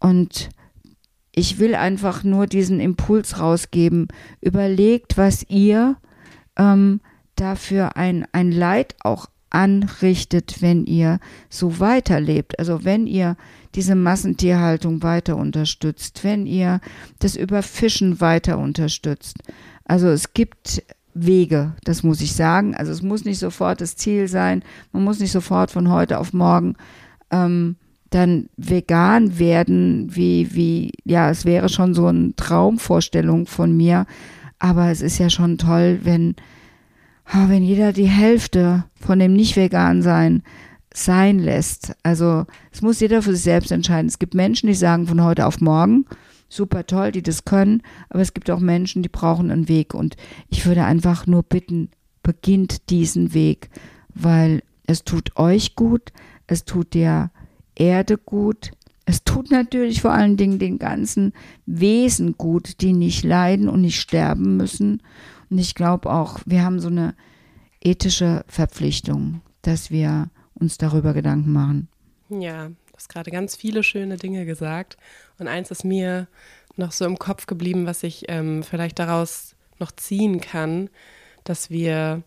Und 0.00 0.48
ich 1.35 1.59
will 1.59 1.74
einfach 1.74 2.24
nur 2.24 2.46
diesen 2.46 2.81
Impuls 2.81 3.38
rausgeben. 3.38 4.09
Überlegt, 4.40 5.18
was 5.18 5.44
ihr 5.50 5.96
ähm, 6.57 7.02
dafür 7.37 7.98
ein, 7.98 8.26
ein 8.33 8.50
Leid 8.50 8.96
auch 9.00 9.26
anrichtet, 9.50 10.62
wenn 10.62 10.87
ihr 10.87 11.20
so 11.50 11.81
weiterlebt. 11.81 12.59
Also 12.59 12.87
wenn 12.87 13.07
ihr 13.07 13.37
diese 13.74 13.94
Massentierhaltung 13.94 15.02
weiter 15.02 15.37
unterstützt, 15.37 16.24
wenn 16.24 16.46
ihr 16.46 16.81
das 17.18 17.37
Überfischen 17.37 18.20
weiter 18.20 18.59
unterstützt. 18.59 19.37
Also 19.85 20.09
es 20.09 20.33
gibt 20.35 20.83
Wege, 21.14 21.74
das 21.85 22.02
muss 22.02 22.20
ich 22.20 22.33
sagen. 22.35 22.74
Also 22.74 22.92
es 22.92 23.02
muss 23.02 23.24
nicht 23.24 23.38
sofort 23.38 23.81
das 23.81 23.96
Ziel 23.96 24.28
sein. 24.28 24.62
Man 24.92 25.04
muss 25.04 25.20
nicht 25.20 25.33
sofort 25.33 25.70
von 25.70 25.90
heute 25.90 26.18
auf 26.18 26.33
morgen 26.33 26.76
ähm, 27.31 27.76
dann 28.11 28.48
vegan 28.57 29.38
werden, 29.38 30.14
wie, 30.14 30.54
wie, 30.54 30.92
ja, 31.04 31.31
es 31.31 31.44
wäre 31.44 31.68
schon 31.68 31.94
so 31.94 32.07
eine 32.07 32.35
Traumvorstellung 32.37 33.46
von 33.46 33.76
mir. 33.76 34.07
Aber 34.59 34.90
es 34.90 35.02
ist 35.02 35.18
ja 35.18 35.31
schon 35.31 35.59
toll, 35.59 36.00
wenn, 36.02 36.35
oh, 37.33 37.48
wenn 37.48 37.62
jeder 37.62 37.92
die 37.92 38.09
Hälfte 38.09 38.85
von 38.98 39.18
dem 39.18 39.35
Nicht-Vegan 39.35 40.02
sein 40.92 41.38
lässt. 41.38 41.94
Also 42.03 42.46
es 42.72 42.83
muss 42.83 43.01
jeder 43.01 43.22
für 43.22 43.35
sich 43.35 43.42
selbst 43.42 43.70
entscheiden. 43.70 44.09
Es 44.09 44.18
gibt 44.18 44.35
Menschen, 44.35 44.66
die 44.66 44.74
sagen 44.74 45.07
von 45.07 45.22
heute 45.22 45.46
auf 45.46 45.61
morgen, 45.61 46.07
super 46.48 46.87
toll, 46.87 47.12
die 47.12 47.22
das 47.22 47.44
können, 47.44 47.83
aber 48.09 48.20
es 48.20 48.35
gibt 48.35 48.51
auch 48.51 48.61
Menschen, 48.61 49.03
die 49.03 49.09
brauchen 49.09 49.51
einen 49.51 49.68
Weg. 49.68 49.94
Und 49.94 50.16
ich 50.48 50.66
würde 50.66 50.85
einfach 50.85 51.27
nur 51.27 51.42
bitten, 51.42 51.90
beginnt 52.22 52.90
diesen 52.90 53.35
Weg, 53.35 53.70
weil 54.14 54.62
es 54.87 55.05
tut 55.05 55.37
euch 55.37 55.77
gut, 55.77 56.12
es 56.46 56.64
tut 56.64 56.94
der 56.94 57.31
Erde 57.74 58.18
gut. 58.18 58.72
Es 59.05 59.24
tut 59.24 59.51
natürlich 59.51 60.03
vor 60.03 60.12
allen 60.12 60.37
Dingen 60.37 60.59
den 60.59 60.79
ganzen 60.79 61.33
Wesen 61.64 62.37
gut, 62.37 62.83
die 62.83 62.92
nicht 62.92 63.24
leiden 63.24 63.68
und 63.68 63.81
nicht 63.81 64.01
sterben 64.01 64.59
müssen. 64.59 65.03
Und 65.48 65.59
ich 65.59 65.74
glaube 65.74 66.11
auch, 66.11 66.40
wir 66.44 66.62
haben 66.62 66.81
so 66.81 66.88
eine 66.88 67.14
ethische 67.81 68.44
Verpflichtung, 68.48 69.40
dass 69.62 69.90
wir 69.90 70.29
uns 70.60 70.78
darüber 70.78 71.14
Gedanken 71.14 71.52
machen. 71.52 71.88
Ja, 72.28 72.70
hast 72.94 73.08
gerade 73.08 73.30
ganz 73.30 73.56
viele 73.56 73.82
schöne 73.82 74.16
Dinge 74.16 74.44
gesagt. 74.44 74.96
Und 75.38 75.48
eins 75.48 75.70
ist 75.70 75.84
mir 75.84 76.28
noch 76.76 76.92
so 76.92 77.04
im 77.04 77.18
Kopf 77.18 77.46
geblieben, 77.46 77.86
was 77.86 78.02
ich 78.02 78.24
ähm, 78.28 78.62
vielleicht 78.62 78.98
daraus 78.98 79.54
noch 79.78 79.92
ziehen 79.92 80.40
kann, 80.40 80.90
dass 81.44 81.70
wir, 81.70 82.22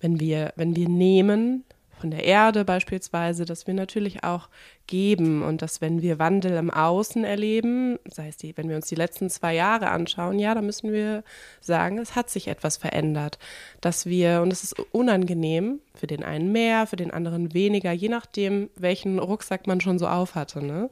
wenn 0.00 0.20
wir, 0.20 0.52
wenn 0.56 0.76
wir 0.76 0.88
nehmen, 0.88 1.64
von 2.04 2.10
der 2.10 2.24
Erde 2.24 2.66
beispielsweise, 2.66 3.46
dass 3.46 3.66
wir 3.66 3.72
natürlich 3.72 4.24
auch 4.24 4.50
geben 4.86 5.42
und 5.42 5.62
dass 5.62 5.80
wenn 5.80 6.02
wir 6.02 6.18
Wandel 6.18 6.52
im 6.52 6.70
Außen 6.70 7.24
erleben, 7.24 7.98
sei 8.12 8.28
es 8.28 8.36
die, 8.36 8.54
wenn 8.58 8.68
wir 8.68 8.76
uns 8.76 8.88
die 8.88 8.94
letzten 8.94 9.30
zwei 9.30 9.54
Jahre 9.54 9.88
anschauen, 9.88 10.38
ja, 10.38 10.54
da 10.54 10.60
müssen 10.60 10.92
wir 10.92 11.24
sagen, 11.62 11.96
es 11.96 12.14
hat 12.14 12.28
sich 12.28 12.48
etwas 12.48 12.76
verändert, 12.76 13.38
dass 13.80 14.04
wir 14.04 14.42
und 14.42 14.52
es 14.52 14.62
ist 14.62 14.78
unangenehm 14.92 15.80
für 15.94 16.06
den 16.06 16.22
einen 16.22 16.52
mehr, 16.52 16.86
für 16.86 16.96
den 16.96 17.10
anderen 17.10 17.54
weniger, 17.54 17.92
je 17.92 18.10
nachdem, 18.10 18.68
welchen 18.76 19.18
Rucksack 19.18 19.66
man 19.66 19.80
schon 19.80 19.98
so 19.98 20.06
auf 20.06 20.34
hatte, 20.34 20.62
ne? 20.62 20.90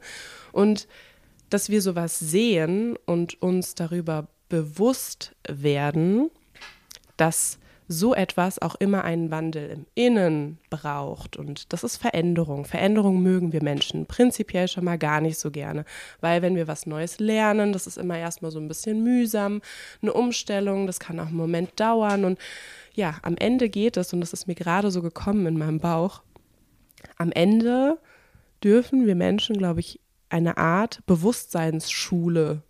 Und 0.51 0.87
dass 1.51 1.69
wir 1.69 1.83
sowas 1.83 2.17
sehen 2.17 2.97
und 3.05 3.39
uns 3.39 3.75
darüber 3.75 4.29
bewusst 4.49 5.35
werden, 5.47 6.31
dass 7.17 7.59
so 7.93 8.13
etwas 8.13 8.61
auch 8.61 8.75
immer 8.75 9.03
einen 9.03 9.31
Wandel 9.31 9.69
im 9.69 9.85
Innen 9.95 10.57
braucht. 10.69 11.37
Und 11.37 11.71
das 11.71 11.83
ist 11.83 11.97
Veränderung. 11.97 12.65
Veränderung 12.65 13.21
mögen 13.21 13.53
wir 13.53 13.63
Menschen 13.63 14.05
prinzipiell 14.05 14.67
schon 14.67 14.83
mal 14.83 14.97
gar 14.97 15.21
nicht 15.21 15.39
so 15.39 15.51
gerne, 15.51 15.85
weil 16.19 16.41
wenn 16.41 16.55
wir 16.55 16.67
was 16.67 16.85
Neues 16.85 17.19
lernen, 17.19 17.71
das 17.71 17.87
ist 17.87 17.97
immer 17.97 18.17
erstmal 18.17 18.51
so 18.51 18.59
ein 18.59 18.67
bisschen 18.67 19.03
mühsam, 19.03 19.61
eine 20.01 20.13
Umstellung, 20.13 20.87
das 20.87 20.99
kann 20.99 21.19
auch 21.19 21.27
einen 21.27 21.37
Moment 21.37 21.79
dauern. 21.79 22.25
Und 22.25 22.39
ja, 22.93 23.15
am 23.21 23.37
Ende 23.37 23.69
geht 23.69 23.97
es, 23.97 24.13
und 24.13 24.21
das 24.21 24.33
ist 24.33 24.47
mir 24.47 24.55
gerade 24.55 24.91
so 24.91 25.01
gekommen 25.01 25.45
in 25.45 25.57
meinem 25.57 25.79
Bauch, 25.79 26.21
am 27.17 27.31
Ende 27.31 27.97
dürfen 28.63 29.05
wir 29.05 29.15
Menschen, 29.15 29.57
glaube 29.57 29.81
ich, 29.81 29.99
eine 30.29 30.57
Art 30.57 31.05
Bewusstseinsschule 31.05 32.63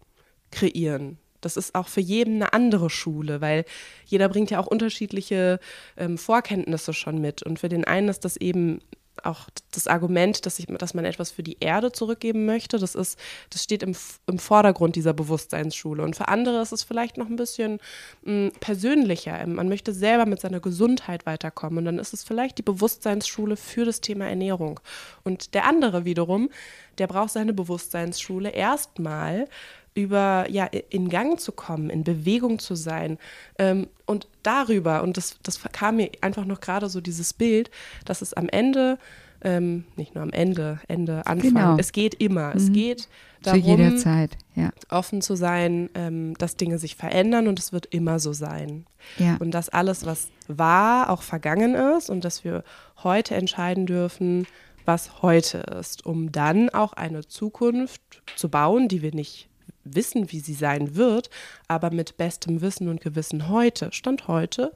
kreieren. 0.51 1.17
Das 1.45 1.57
ist 1.57 1.75
auch 1.75 1.87
für 1.87 2.01
jeden 2.01 2.35
eine 2.35 2.53
andere 2.53 2.89
Schule, 2.89 3.41
weil 3.41 3.65
jeder 4.05 4.29
bringt 4.29 4.51
ja 4.51 4.59
auch 4.59 4.67
unterschiedliche 4.67 5.59
ähm, 5.97 6.17
Vorkenntnisse 6.17 6.93
schon 6.93 7.19
mit. 7.19 7.43
Und 7.43 7.59
für 7.59 7.69
den 7.69 7.85
einen 7.85 8.09
ist 8.09 8.25
das 8.25 8.37
eben 8.37 8.79
auch 9.21 9.47
das 9.71 9.87
Argument, 9.87 10.45
dass, 10.45 10.59
ich, 10.59 10.65
dass 10.65 10.93
man 10.93 11.05
etwas 11.05 11.31
für 11.31 11.43
die 11.43 11.57
Erde 11.59 11.91
zurückgeben 11.91 12.45
möchte, 12.45 12.79
das 12.79 12.95
ist, 12.95 13.17
das 13.51 13.63
steht 13.63 13.83
im, 13.83 13.95
im 14.27 14.39
Vordergrund 14.39 14.95
dieser 14.95 15.13
Bewusstseinsschule. 15.13 16.03
Und 16.03 16.15
für 16.15 16.27
andere 16.27 16.61
ist 16.61 16.71
es 16.71 16.83
vielleicht 16.83 17.17
noch 17.17 17.27
ein 17.27 17.35
bisschen 17.35 17.79
mh, 18.23 18.31
hm, 18.31 18.51
persönlicher. 18.59 19.45
Man 19.45 19.69
möchte 19.69 19.93
selber 19.93 20.25
mit 20.25 20.41
seiner 20.41 20.59
Gesundheit 20.59 21.25
weiterkommen. 21.25 21.79
Und 21.79 21.85
dann 21.85 21.99
ist 21.99 22.13
es 22.13 22.23
vielleicht 22.23 22.57
die 22.57 22.63
Bewusstseinsschule 22.63 23.55
für 23.55 23.85
das 23.85 24.01
Thema 24.01 24.27
Ernährung. 24.27 24.79
Und 25.23 25.53
der 25.53 25.65
andere 25.65 26.05
wiederum, 26.05 26.49
der 26.97 27.07
braucht 27.07 27.31
seine 27.31 27.53
Bewusstseinsschule 27.53 28.49
erstmal 28.49 29.47
über 29.93 30.49
ja 30.49 30.65
in 30.65 31.09
Gang 31.09 31.39
zu 31.39 31.51
kommen, 31.51 31.89
in 31.89 32.03
Bewegung 32.03 32.59
zu 32.59 32.75
sein 32.75 33.17
ähm, 33.57 33.87
und 34.05 34.27
darüber 34.43 35.03
und 35.03 35.17
das 35.17 35.37
das 35.43 35.61
kam 35.71 35.97
mir 35.97 36.09
einfach 36.21 36.45
noch 36.45 36.61
gerade 36.61 36.89
so 36.89 37.01
dieses 37.01 37.33
Bild, 37.33 37.69
dass 38.05 38.21
es 38.21 38.33
am 38.33 38.49
Ende 38.49 38.97
ähm, 39.41 39.85
nicht 39.95 40.15
nur 40.15 40.23
am 40.23 40.31
Ende 40.31 40.79
Ende 40.87 41.25
Anfang 41.25 41.53
genau. 41.53 41.77
es 41.77 41.91
geht 41.91 42.15
immer 42.15 42.49
mhm. 42.49 42.57
es 42.57 42.71
geht 42.71 43.09
darum 43.41 43.61
zu 43.61 43.67
jeder 43.67 43.97
Zeit 43.97 44.37
ja. 44.55 44.71
offen 44.89 45.21
zu 45.21 45.35
sein, 45.35 45.89
ähm, 45.95 46.35
dass 46.37 46.55
Dinge 46.55 46.79
sich 46.79 46.95
verändern 46.95 47.47
und 47.47 47.59
es 47.59 47.73
wird 47.73 47.85
immer 47.87 48.19
so 48.19 48.33
sein 48.33 48.85
ja. 49.17 49.37
und 49.39 49.51
dass 49.51 49.69
alles 49.69 50.05
was 50.05 50.29
war 50.47 51.09
auch 51.09 51.21
vergangen 51.21 51.75
ist 51.75 52.09
und 52.09 52.23
dass 52.23 52.43
wir 52.43 52.63
heute 53.03 53.35
entscheiden 53.35 53.85
dürfen 53.85 54.47
was 54.85 55.21
heute 55.21 55.59
ist, 55.79 56.05
um 56.05 56.31
dann 56.31 56.69
auch 56.69 56.93
eine 56.93 57.25
Zukunft 57.25 58.01
zu 58.35 58.49
bauen, 58.49 58.87
die 58.87 59.01
wir 59.01 59.13
nicht 59.13 59.49
wissen, 59.83 60.31
wie 60.31 60.39
sie 60.39 60.53
sein 60.53 60.95
wird, 60.95 61.29
aber 61.67 61.91
mit 61.91 62.17
bestem 62.17 62.61
Wissen 62.61 62.87
und 62.87 63.01
Gewissen 63.01 63.49
heute, 63.49 63.91
Stand 63.91 64.27
heute, 64.27 64.73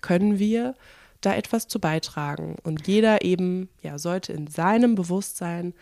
können 0.00 0.38
wir 0.38 0.74
da 1.20 1.34
etwas 1.34 1.68
zu 1.68 1.78
beitragen. 1.78 2.56
Und 2.62 2.86
jeder 2.86 3.22
eben, 3.24 3.68
ja, 3.82 3.98
sollte 3.98 4.32
in 4.32 4.48
seinem 4.48 4.94
Bewusstsein 4.94 5.72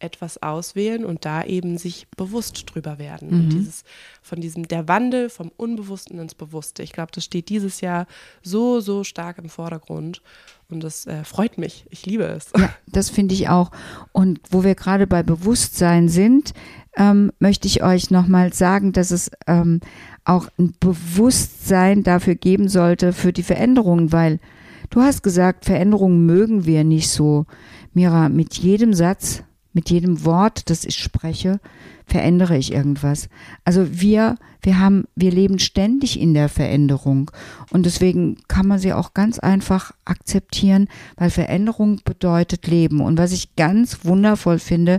etwas 0.00 0.42
auswählen 0.42 1.04
und 1.04 1.24
da 1.24 1.42
eben 1.44 1.76
sich 1.76 2.06
bewusst 2.16 2.72
drüber 2.72 2.98
werden. 2.98 3.30
Mhm. 3.30 3.40
Und 3.40 3.48
dieses, 3.50 3.84
von 4.22 4.40
diesem, 4.40 4.68
der 4.68 4.86
Wandel 4.86 5.28
vom 5.28 5.50
Unbewussten 5.56 6.18
ins 6.18 6.34
Bewusste. 6.34 6.82
Ich 6.82 6.92
glaube, 6.92 7.10
das 7.12 7.24
steht 7.24 7.48
dieses 7.48 7.80
Jahr 7.80 8.06
so, 8.42 8.80
so 8.80 9.02
stark 9.02 9.38
im 9.38 9.48
Vordergrund. 9.48 10.22
Und 10.70 10.84
das 10.84 11.06
äh, 11.06 11.24
freut 11.24 11.58
mich. 11.58 11.86
Ich 11.90 12.06
liebe 12.06 12.24
es. 12.24 12.50
Ja, 12.56 12.72
das 12.86 13.10
finde 13.10 13.34
ich 13.34 13.48
auch. 13.48 13.70
Und 14.12 14.40
wo 14.50 14.62
wir 14.62 14.74
gerade 14.74 15.06
bei 15.06 15.22
Bewusstsein 15.22 16.08
sind, 16.08 16.52
ähm, 16.98 17.32
möchte 17.38 17.68
ich 17.68 17.82
euch 17.82 18.10
nochmal 18.10 18.52
sagen, 18.52 18.92
dass 18.92 19.12
es 19.12 19.30
ähm, 19.46 19.80
auch 20.24 20.48
ein 20.58 20.74
Bewusstsein 20.80 22.02
dafür 22.02 22.34
geben 22.34 22.68
sollte 22.68 23.12
für 23.12 23.32
die 23.32 23.44
Veränderungen, 23.44 24.12
weil 24.12 24.40
du 24.90 25.00
hast 25.00 25.22
gesagt, 25.22 25.64
Veränderungen 25.64 26.26
mögen 26.26 26.66
wir 26.66 26.84
nicht 26.84 27.08
so. 27.08 27.46
Mira, 27.94 28.28
mit 28.28 28.54
jedem 28.54 28.92
Satz, 28.92 29.44
mit 29.72 29.90
jedem 29.90 30.24
Wort, 30.24 30.70
das 30.70 30.84
ich 30.84 30.96
spreche, 30.96 31.60
verändere 32.04 32.56
ich 32.56 32.72
irgendwas. 32.72 33.28
Also 33.64 34.00
wir, 34.00 34.34
wir 34.62 34.80
haben, 34.80 35.04
wir 35.14 35.30
leben 35.30 35.58
ständig 35.58 36.18
in 36.18 36.34
der 36.34 36.48
Veränderung 36.48 37.30
und 37.70 37.86
deswegen 37.86 38.38
kann 38.48 38.66
man 38.66 38.78
sie 38.78 38.92
auch 38.92 39.14
ganz 39.14 39.38
einfach 39.38 39.92
akzeptieren, 40.04 40.88
weil 41.16 41.30
Veränderung 41.30 42.00
bedeutet 42.04 42.66
Leben. 42.66 43.00
Und 43.00 43.18
was 43.18 43.30
ich 43.30 43.54
ganz 43.56 44.04
wundervoll 44.04 44.58
finde, 44.58 44.98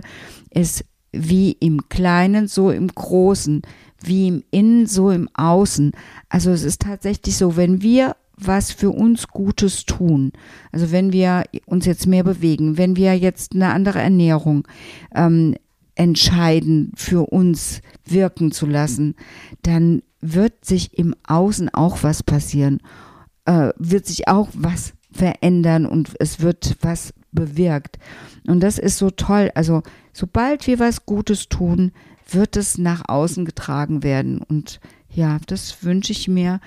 ist, 0.50 0.84
wie 1.12 1.52
im 1.52 1.88
Kleinen, 1.88 2.48
so 2.48 2.70
im 2.70 2.88
Großen, 2.88 3.62
wie 4.02 4.28
im 4.28 4.44
Innen, 4.50 4.86
so 4.86 5.10
im 5.10 5.28
Außen. 5.34 5.92
Also 6.28 6.50
es 6.50 6.62
ist 6.62 6.82
tatsächlich 6.82 7.36
so, 7.36 7.56
wenn 7.56 7.82
wir 7.82 8.16
was 8.36 8.72
für 8.72 8.90
uns 8.90 9.28
Gutes 9.28 9.84
tun, 9.84 10.32
also 10.72 10.92
wenn 10.92 11.12
wir 11.12 11.44
uns 11.66 11.84
jetzt 11.84 12.06
mehr 12.06 12.24
bewegen, 12.24 12.78
wenn 12.78 12.96
wir 12.96 13.14
jetzt 13.14 13.54
eine 13.54 13.72
andere 13.72 13.98
Ernährung 13.98 14.66
ähm, 15.14 15.56
entscheiden, 15.94 16.92
für 16.96 17.30
uns 17.30 17.82
wirken 18.06 18.52
zu 18.52 18.64
lassen, 18.64 19.14
dann 19.62 20.02
wird 20.22 20.64
sich 20.64 20.96
im 20.98 21.14
Außen 21.26 21.68
auch 21.74 22.02
was 22.02 22.22
passieren, 22.22 22.80
äh, 23.44 23.70
wird 23.76 24.06
sich 24.06 24.28
auch 24.28 24.48
was 24.54 24.94
verändern 25.12 25.86
und 25.86 26.14
es 26.18 26.40
wird 26.40 26.76
was 26.80 27.12
bewirkt. 27.32 27.98
Und 28.46 28.60
das 28.60 28.78
ist 28.78 28.98
so 28.98 29.10
toll. 29.10 29.50
Also 29.54 29.82
sobald 30.12 30.66
wir 30.66 30.78
was 30.78 31.06
Gutes 31.06 31.48
tun, 31.48 31.92
wird 32.28 32.56
es 32.56 32.78
nach 32.78 33.08
außen 33.08 33.44
getragen 33.44 34.02
werden. 34.02 34.40
Und 34.40 34.80
ja, 35.12 35.38
das 35.46 35.82
wünsche 35.82 36.12
ich 36.12 36.28
mir 36.28 36.60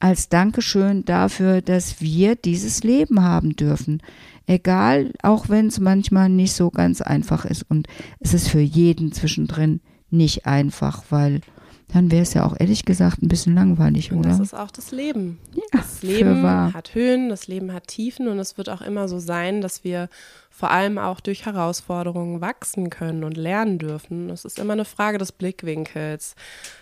als 0.00 0.28
Dankeschön 0.28 1.04
dafür, 1.04 1.62
dass 1.62 2.00
wir 2.00 2.36
dieses 2.36 2.82
Leben 2.84 3.22
haben 3.22 3.56
dürfen. 3.56 4.02
Egal, 4.46 5.12
auch 5.22 5.48
wenn 5.48 5.68
es 5.68 5.80
manchmal 5.80 6.28
nicht 6.28 6.52
so 6.52 6.70
ganz 6.70 7.00
einfach 7.00 7.44
ist. 7.44 7.64
Und 7.68 7.88
es 8.20 8.34
ist 8.34 8.48
für 8.48 8.60
jeden 8.60 9.12
zwischendrin 9.12 9.80
nicht 10.10 10.46
einfach, 10.46 11.04
weil 11.10 11.40
dann 11.88 12.10
wäre 12.10 12.22
es 12.22 12.34
ja 12.34 12.44
auch 12.44 12.54
ehrlich 12.58 12.84
gesagt 12.84 13.22
ein 13.22 13.28
bisschen 13.28 13.54
langweilig, 13.54 14.12
und 14.12 14.18
oder? 14.18 14.30
Das 14.30 14.40
ist 14.40 14.54
auch 14.54 14.70
das 14.70 14.90
Leben. 14.90 15.38
Ja, 15.54 15.62
das 15.72 16.02
Leben 16.02 16.42
hat 16.42 16.94
Höhen, 16.94 17.28
das 17.28 17.46
Leben 17.46 17.72
hat 17.72 17.86
Tiefen 17.86 18.28
und 18.28 18.38
es 18.38 18.58
wird 18.58 18.68
auch 18.68 18.82
immer 18.82 19.08
so 19.08 19.18
sein, 19.18 19.60
dass 19.60 19.84
wir 19.84 20.08
vor 20.56 20.70
allem 20.70 20.96
auch 20.96 21.20
durch 21.20 21.44
Herausforderungen 21.44 22.40
wachsen 22.40 22.88
können 22.88 23.24
und 23.24 23.36
lernen 23.36 23.78
dürfen. 23.78 24.30
Es 24.30 24.46
ist 24.46 24.58
immer 24.58 24.72
eine 24.72 24.86
Frage 24.86 25.18
des 25.18 25.32
Blickwinkels, 25.32 26.34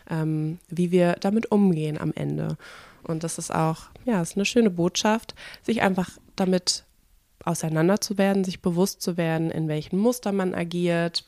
ähm, 0.08 0.58
wie 0.68 0.92
wir 0.92 1.14
damit 1.14 1.50
umgehen 1.50 1.98
am 1.98 2.12
Ende. 2.14 2.56
Und 3.02 3.24
das 3.24 3.36
ist 3.36 3.52
auch, 3.52 3.86
ja, 4.04 4.22
ist 4.22 4.36
eine 4.36 4.44
schöne 4.44 4.70
Botschaft, 4.70 5.34
sich 5.62 5.82
einfach 5.82 6.10
damit 6.36 6.84
auseinander 7.44 8.00
zu 8.00 8.16
werden, 8.16 8.44
sich 8.44 8.62
bewusst 8.62 9.02
zu 9.02 9.16
werden, 9.16 9.50
in 9.50 9.66
welchen 9.66 9.98
Muster 9.98 10.30
man 10.30 10.54
agiert 10.54 11.24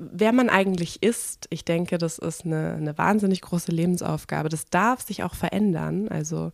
wer 0.00 0.32
man 0.32 0.48
eigentlich 0.48 1.02
ist, 1.02 1.46
ich 1.50 1.64
denke, 1.64 1.98
das 1.98 2.18
ist 2.18 2.46
eine, 2.46 2.74
eine 2.74 2.96
wahnsinnig 2.96 3.42
große 3.42 3.70
Lebensaufgabe. 3.70 4.48
Das 4.48 4.70
darf 4.70 5.02
sich 5.02 5.22
auch 5.22 5.34
verändern. 5.34 6.08
Also 6.08 6.52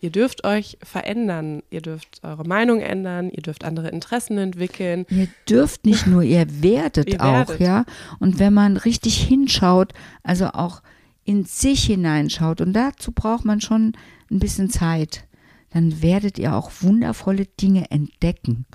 ihr 0.00 0.10
dürft 0.10 0.44
euch 0.44 0.78
verändern, 0.82 1.62
ihr 1.70 1.80
dürft 1.80 2.20
eure 2.22 2.44
Meinung 2.44 2.80
ändern, 2.80 3.30
ihr 3.30 3.42
dürft 3.42 3.64
andere 3.64 3.88
Interessen 3.88 4.38
entwickeln. 4.38 5.06
Ihr 5.10 5.28
dürft 5.48 5.84
nicht 5.84 6.06
nur, 6.06 6.22
ihr 6.22 6.62
werdet 6.62 7.08
ihr 7.08 7.20
auch, 7.22 7.48
werdet. 7.48 7.60
ja. 7.60 7.84
Und 8.18 8.38
wenn 8.38 8.54
man 8.54 8.76
richtig 8.76 9.16
hinschaut, 9.16 9.92
also 10.22 10.46
auch 10.48 10.82
in 11.24 11.44
sich 11.44 11.84
hineinschaut, 11.84 12.60
und 12.60 12.72
dazu 12.72 13.12
braucht 13.12 13.44
man 13.44 13.60
schon 13.60 13.92
ein 14.30 14.38
bisschen 14.38 14.70
Zeit, 14.70 15.24
dann 15.70 16.02
werdet 16.02 16.38
ihr 16.38 16.54
auch 16.54 16.70
wundervolle 16.80 17.46
Dinge 17.46 17.90
entdecken. 17.90 18.66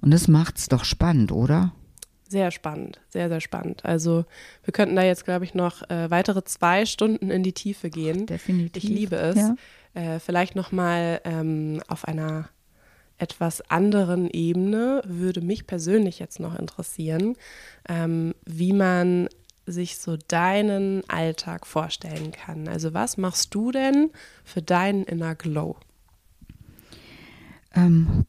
Und 0.00 0.12
das 0.12 0.28
macht's 0.28 0.68
doch 0.68 0.84
spannend, 0.84 1.32
oder? 1.32 1.72
sehr 2.28 2.50
spannend, 2.50 3.00
sehr, 3.08 3.28
sehr 3.28 3.40
spannend. 3.40 3.84
Also 3.84 4.24
wir 4.64 4.72
könnten 4.72 4.96
da 4.96 5.02
jetzt, 5.02 5.24
glaube 5.24 5.44
ich, 5.44 5.54
noch 5.54 5.88
äh, 5.88 6.10
weitere 6.10 6.44
zwei 6.44 6.86
Stunden 6.86 7.30
in 7.30 7.42
die 7.42 7.52
Tiefe 7.52 7.90
gehen. 7.90 8.26
Definitiv. 8.26 8.82
Ich 8.82 8.88
liebe 8.90 9.16
es. 9.16 9.36
Ja. 9.36 9.56
Äh, 9.96 10.20
vielleicht 10.20 10.56
nochmal 10.56 11.22
ähm, 11.24 11.80
auf 11.88 12.06
einer 12.06 12.50
etwas 13.16 13.62
anderen 13.70 14.28
Ebene 14.28 15.00
würde 15.06 15.40
mich 15.40 15.66
persönlich 15.66 16.18
jetzt 16.18 16.38
noch 16.38 16.54
interessieren, 16.54 17.34
ähm, 17.88 18.34
wie 18.44 18.74
man 18.74 19.30
sich 19.64 19.96
so 19.96 20.18
deinen 20.28 21.02
Alltag 21.08 21.66
vorstellen 21.66 22.30
kann. 22.30 22.68
Also 22.68 22.92
was 22.92 23.16
machst 23.16 23.54
du 23.54 23.72
denn 23.72 24.10
für 24.44 24.60
deinen 24.60 25.04
Inner 25.04 25.34
Glow? 25.34 25.76
Ähm, 27.74 28.26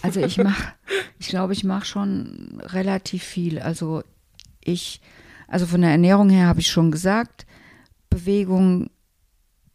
also 0.00 0.20
ich 0.20 0.38
mache, 0.38 0.72
ich 1.18 1.28
glaube, 1.28 1.52
ich 1.52 1.64
mache 1.64 1.84
schon 1.84 2.62
relativ 2.62 3.24
viel. 3.24 3.58
Also 3.58 4.04
ich, 4.64 5.02
also 5.48 5.66
von 5.66 5.82
der 5.82 5.90
Ernährung 5.90 6.30
her 6.30 6.46
habe 6.46 6.60
ich 6.60 6.70
schon 6.70 6.90
gesagt, 6.90 7.44
Bewegung 8.08 8.88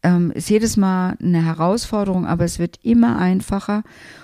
ähm, 0.06 0.30
ist 0.30 0.48
jedes 0.48 0.76
Mal 0.76 1.16
eine 1.20 1.44
Herausforderung, 1.44 2.26
aber 2.26 2.44
es 2.44 2.60
wird 2.60 2.78
immer 2.84 3.18
einfacher. 3.18 3.82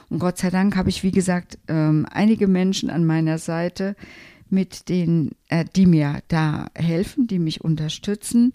Und 0.08 0.20
Gott 0.20 0.38
sei 0.38 0.50
Dank 0.50 0.76
habe 0.76 0.88
ich, 0.88 1.02
wie 1.02 1.10
gesagt, 1.10 1.58
ähm, 1.66 2.06
einige 2.08 2.46
Menschen 2.46 2.88
an 2.88 3.04
meiner 3.04 3.38
Seite, 3.38 3.96
mit 4.48 4.88
denen, 4.88 5.32
äh, 5.48 5.64
die 5.74 5.86
mir 5.86 6.22
da 6.28 6.66
helfen, 6.76 7.26
die 7.26 7.40
mich 7.40 7.64
unterstützen. 7.64 8.52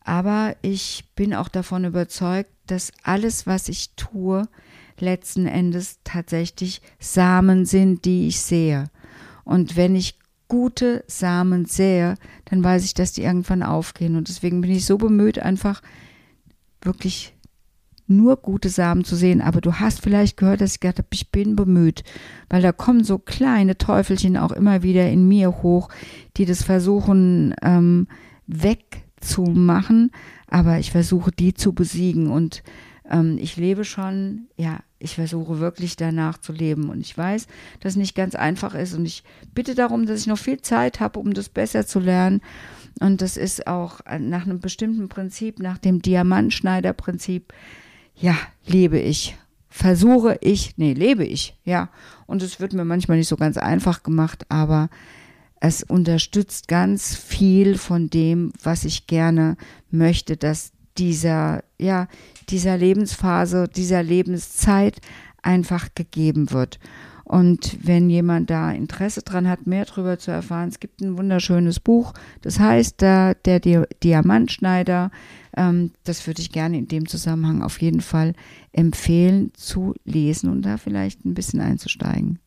Aber 0.00 0.56
ich 0.62 1.04
bin 1.14 1.34
auch 1.34 1.48
davon 1.48 1.84
überzeugt, 1.84 2.50
dass 2.66 2.90
alles, 3.02 3.46
was 3.46 3.68
ich 3.68 3.94
tue, 3.96 4.48
letzten 4.98 5.46
Endes 5.46 5.98
tatsächlich 6.04 6.80
Samen 6.98 7.66
sind, 7.66 8.06
die 8.06 8.28
ich 8.28 8.40
sehe. 8.40 8.86
Und 9.44 9.76
wenn 9.76 9.94
ich 9.94 10.18
gute 10.48 11.04
Samen 11.06 11.66
sähe, 11.66 12.14
dann 12.46 12.64
weiß 12.64 12.84
ich, 12.84 12.94
dass 12.94 13.12
die 13.12 13.24
irgendwann 13.24 13.62
aufgehen. 13.62 14.16
Und 14.16 14.28
deswegen 14.28 14.62
bin 14.62 14.70
ich 14.70 14.86
so 14.86 14.96
bemüht, 14.96 15.38
einfach 15.38 15.82
wirklich 16.82 17.34
nur 18.06 18.36
gute 18.36 18.68
Samen 18.68 19.04
zu 19.04 19.16
sehen. 19.16 19.40
Aber 19.40 19.60
du 19.60 19.74
hast 19.74 20.02
vielleicht 20.02 20.36
gehört, 20.36 20.60
dass 20.60 20.74
ich 20.74 20.80
gesagt 20.80 20.98
habe, 20.98 21.08
ich 21.12 21.30
bin 21.30 21.56
bemüht, 21.56 22.04
weil 22.48 22.62
da 22.62 22.72
kommen 22.72 23.04
so 23.04 23.18
kleine 23.18 23.78
Teufelchen 23.78 24.36
auch 24.36 24.52
immer 24.52 24.82
wieder 24.82 25.08
in 25.08 25.26
mir 25.28 25.62
hoch, 25.62 25.88
die 26.36 26.44
das 26.44 26.62
versuchen 26.62 27.54
ähm, 27.62 28.08
wegzumachen. 28.46 30.10
Aber 30.46 30.78
ich 30.78 30.90
versuche, 30.90 31.30
die 31.32 31.54
zu 31.54 31.72
besiegen. 31.72 32.30
Und 32.30 32.62
ähm, 33.10 33.38
ich 33.40 33.56
lebe 33.56 33.84
schon, 33.84 34.48
ja, 34.56 34.80
ich 34.98 35.16
versuche 35.16 35.58
wirklich 35.58 35.96
danach 35.96 36.38
zu 36.38 36.52
leben. 36.52 36.88
Und 36.88 37.00
ich 37.00 37.16
weiß, 37.16 37.46
dass 37.80 37.92
es 37.92 37.96
nicht 37.96 38.14
ganz 38.14 38.34
einfach 38.34 38.74
ist. 38.74 38.94
Und 38.94 39.04
ich 39.04 39.24
bitte 39.54 39.74
darum, 39.74 40.06
dass 40.06 40.20
ich 40.20 40.26
noch 40.26 40.38
viel 40.38 40.60
Zeit 40.60 41.00
habe, 41.00 41.18
um 41.18 41.34
das 41.34 41.48
besser 41.48 41.86
zu 41.86 41.98
lernen. 41.98 42.40
Und 43.00 43.20
das 43.20 43.36
ist 43.36 43.66
auch 43.66 44.00
nach 44.20 44.44
einem 44.44 44.60
bestimmten 44.60 45.08
Prinzip, 45.08 45.58
nach 45.58 45.78
dem 45.78 46.02
Diamantschneider-Prinzip, 46.02 47.52
ja, 48.14 48.36
lebe 48.66 48.98
ich. 48.98 49.36
Versuche 49.68 50.36
ich, 50.42 50.76
nee, 50.76 50.92
lebe 50.92 51.24
ich, 51.24 51.56
ja. 51.64 51.88
Und 52.26 52.42
es 52.42 52.60
wird 52.60 52.74
mir 52.74 52.84
manchmal 52.84 53.16
nicht 53.16 53.28
so 53.28 53.36
ganz 53.36 53.56
einfach 53.56 54.02
gemacht, 54.02 54.44
aber 54.50 54.90
es 55.60 55.82
unterstützt 55.82 56.68
ganz 56.68 57.16
viel 57.16 57.78
von 57.78 58.10
dem, 58.10 58.52
was 58.62 58.84
ich 58.84 59.06
gerne 59.06 59.56
möchte, 59.90 60.36
dass 60.36 60.71
dieser, 60.98 61.62
ja, 61.78 62.08
dieser 62.48 62.76
Lebensphase, 62.76 63.68
dieser 63.68 64.02
Lebenszeit 64.02 65.00
einfach 65.42 65.88
gegeben 65.94 66.50
wird. 66.50 66.78
Und 67.24 67.78
wenn 67.86 68.10
jemand 68.10 68.50
da 68.50 68.72
Interesse 68.72 69.22
dran 69.22 69.48
hat, 69.48 69.66
mehr 69.66 69.84
darüber 69.84 70.18
zu 70.18 70.30
erfahren, 70.30 70.68
es 70.68 70.80
gibt 70.80 71.00
ein 71.00 71.16
wunderschönes 71.16 71.80
Buch, 71.80 72.12
das 72.42 72.58
heißt 72.58 73.00
der, 73.00 73.34
der 73.36 73.60
Diamantschneider. 73.60 75.10
Ähm, 75.56 75.92
das 76.04 76.26
würde 76.26 76.42
ich 76.42 76.52
gerne 76.52 76.78
in 76.78 76.88
dem 76.88 77.08
Zusammenhang 77.08 77.62
auf 77.62 77.80
jeden 77.80 78.00
Fall 78.00 78.34
empfehlen 78.72 79.52
zu 79.54 79.94
lesen 80.04 80.50
und 80.50 80.62
da 80.62 80.76
vielleicht 80.76 81.24
ein 81.24 81.34
bisschen 81.34 81.60
einzusteigen. 81.60 82.38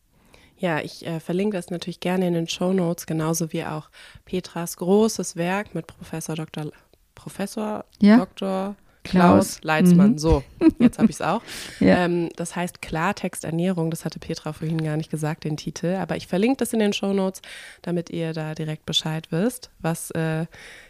Ja, 0.58 0.80
ich 0.80 1.06
äh, 1.06 1.20
verlinke 1.20 1.56
das 1.56 1.70
natürlich 1.70 2.00
gerne 2.00 2.28
in 2.28 2.34
den 2.34 2.48
Show 2.48 2.72
Notes, 2.72 3.06
genauso 3.06 3.52
wie 3.52 3.64
auch 3.64 3.90
Petras 4.24 4.76
großes 4.76 5.36
Werk 5.36 5.74
mit 5.74 5.86
Professor 5.86 6.34
Dr. 6.34 6.70
Professor 7.16 7.84
ja. 8.00 8.18
Dr. 8.18 8.76
Klaus 9.06 9.62
Leitzmann. 9.62 10.12
Mhm. 10.12 10.18
So, 10.18 10.42
jetzt 10.78 10.98
habe 10.98 11.10
ich 11.10 11.16
es 11.16 11.22
auch. 11.22 11.42
ja. 11.80 12.04
ähm, 12.04 12.28
das 12.36 12.54
heißt 12.54 12.82
Klartexternährung, 12.82 13.90
das 13.90 14.04
hatte 14.04 14.18
Petra 14.18 14.52
vorhin 14.52 14.82
gar 14.82 14.96
nicht 14.96 15.10
gesagt, 15.10 15.44
den 15.44 15.56
Titel. 15.56 15.96
Aber 15.96 16.16
ich 16.16 16.26
verlinke 16.26 16.58
das 16.58 16.72
in 16.72 16.80
den 16.80 16.92
Show 16.92 17.12
Notes, 17.12 17.42
damit 17.82 18.10
ihr 18.10 18.32
da 18.32 18.54
direkt 18.54 18.86
Bescheid 18.86 19.28
wisst, 19.30 19.70
was 19.78 20.10
äh, 20.12 20.46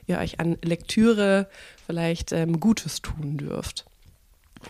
ihr 0.07 0.19
euch 0.19 0.41
an 0.41 0.59
Lektüre 0.63 1.49
vielleicht 1.87 2.33
ähm, 2.33 2.61
Gutes 2.61 3.03
tun 3.03 3.37
dürft. 3.37 3.85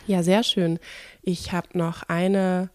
Ja, 0.06 0.22
sehr 0.22 0.42
schön. 0.42 0.78
Ich 1.22 1.52
habe 1.52 1.68
noch 1.74 2.02
eine, 2.04 2.68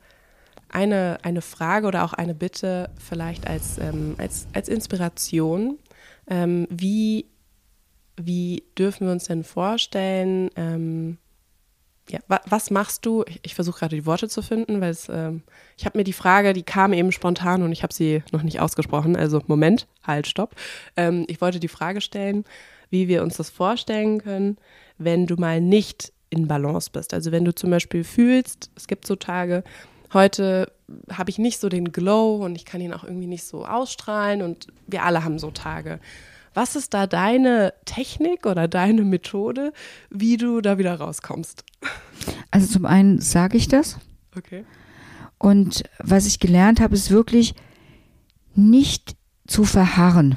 eine, 0.70 1.20
eine 1.24 1.42
Frage 1.42 1.88
oder 1.88 2.04
auch 2.04 2.14
eine 2.14 2.34
Bitte 2.34 2.90
vielleicht 2.98 3.48
als, 3.48 3.78
ähm, 3.78 4.16
als, 4.18 4.48
als 4.54 4.70
Inspiration. 4.70 5.78
Ähm, 6.28 6.68
wie 6.70 7.26
wie 8.26 8.64
dürfen 8.78 9.08
wir 9.08 9.12
uns 9.12 9.26
denn 9.26 9.44
vorstellen, 9.44 10.50
ähm, 10.56 11.18
ja, 12.10 12.20
wa 12.28 12.42
was 12.48 12.72
machst 12.72 13.06
du? 13.06 13.24
Ich, 13.28 13.40
ich 13.44 13.56
versuche 13.56 13.80
gerade 13.80 13.96
die 13.96 14.06
Worte 14.06 14.28
zu 14.28 14.42
finden, 14.42 14.82
weil 14.82 14.92
es, 14.92 15.08
ähm, 15.10 15.44
ich 15.78 15.86
habe 15.86 15.98
mir 15.98 16.04
die 16.04 16.14
Frage, 16.14 16.54
die 16.54 16.64
kam 16.64 16.94
eben 16.94 17.12
spontan 17.12 17.64
und 17.64 17.72
ich 17.72 17.84
habe 17.84 17.94
sie 17.94 18.24
noch 18.32 18.44
nicht 18.44 18.60
ausgesprochen. 18.60 19.16
Also 19.16 19.42
Moment, 19.48 19.88
halt, 20.04 20.28
stopp. 20.28 20.56
Ähm, 20.98 21.26
ich 21.28 21.42
wollte 21.42 21.60
die 21.60 21.68
Frage 21.68 22.02
stellen, 22.02 22.44
wie 22.90 23.08
wir 23.08 23.24
uns 23.24 23.38
das 23.38 23.50
vorstellen 23.50 24.22
können, 24.22 24.58
wenn 24.98 25.26
du 25.26 25.36
mal 25.36 25.62
nicht 25.62 26.12
in 26.30 26.48
Balance 26.48 26.90
bist. 26.92 27.14
Also 27.14 27.32
wenn 27.32 27.46
du 27.46 27.54
zum 27.54 27.70
Beispiel 27.70 28.04
fühlst, 28.04 28.72
es 28.76 28.88
gibt 28.88 29.06
so 29.06 29.16
Tage, 29.16 29.64
heute 30.14 30.72
habe 31.12 31.30
ich 31.30 31.38
nicht 31.38 31.60
so 31.60 31.70
den 31.70 31.92
Glow 31.92 32.44
und 32.44 32.56
ich 32.56 32.66
kann 32.66 32.82
ihn 32.82 32.94
auch 32.94 33.04
irgendwie 33.04 33.28
nicht 33.28 33.46
so 33.46 33.66
ausstrahlen 33.66 34.42
und 34.42 34.68
wir 34.88 35.04
alle 35.04 35.24
haben 35.24 35.40
so 35.40 35.52
Tage. 35.52 36.00
Was 36.54 36.76
ist 36.76 36.94
da 36.94 37.08
deine 37.08 37.74
Technik 37.86 38.46
oder 38.46 38.68
deine 38.68 39.04
Methode, 39.04 39.72
wie 40.10 40.36
du 40.36 40.60
da 40.62 40.78
wieder 40.78 40.96
rauskommst? 40.96 41.64
Also 42.52 42.68
zum 42.68 42.86
einen 42.86 43.22
sage 43.22 43.58
ich 43.58 43.68
das. 43.70 43.98
Okay. 44.36 44.66
Und 45.38 45.84
was 46.00 46.28
ich 46.28 46.40
gelernt 46.40 46.82
habe, 46.82 46.94
ist 46.94 47.10
wirklich 47.10 47.56
nicht 48.54 49.16
zu 49.48 49.64
verharren. 49.64 50.36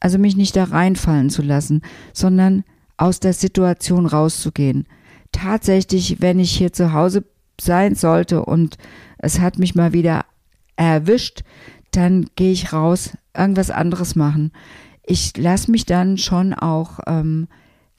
Also 0.00 0.18
mich 0.18 0.36
nicht 0.36 0.56
da 0.56 0.64
reinfallen 0.64 1.30
zu 1.30 1.42
lassen, 1.42 1.82
sondern 2.12 2.64
aus 2.96 3.20
der 3.20 3.32
Situation 3.32 4.06
rauszugehen. 4.06 4.86
Tatsächlich, 5.30 6.20
wenn 6.20 6.40
ich 6.40 6.50
hier 6.50 6.72
zu 6.72 6.92
Hause 6.92 7.24
sein 7.60 7.94
sollte 7.94 8.44
und 8.44 8.76
es 9.18 9.40
hat 9.40 9.58
mich 9.58 9.74
mal 9.74 9.92
wieder 9.92 10.24
erwischt, 10.76 11.42
dann 11.92 12.26
gehe 12.36 12.52
ich 12.52 12.72
raus, 12.72 13.16
irgendwas 13.34 13.70
anderes 13.70 14.16
machen 14.16 14.52
ich 15.08 15.36
lasse 15.36 15.70
mich 15.70 15.86
dann 15.86 16.18
schon 16.18 16.52
auch 16.52 17.00
ähm, 17.06 17.48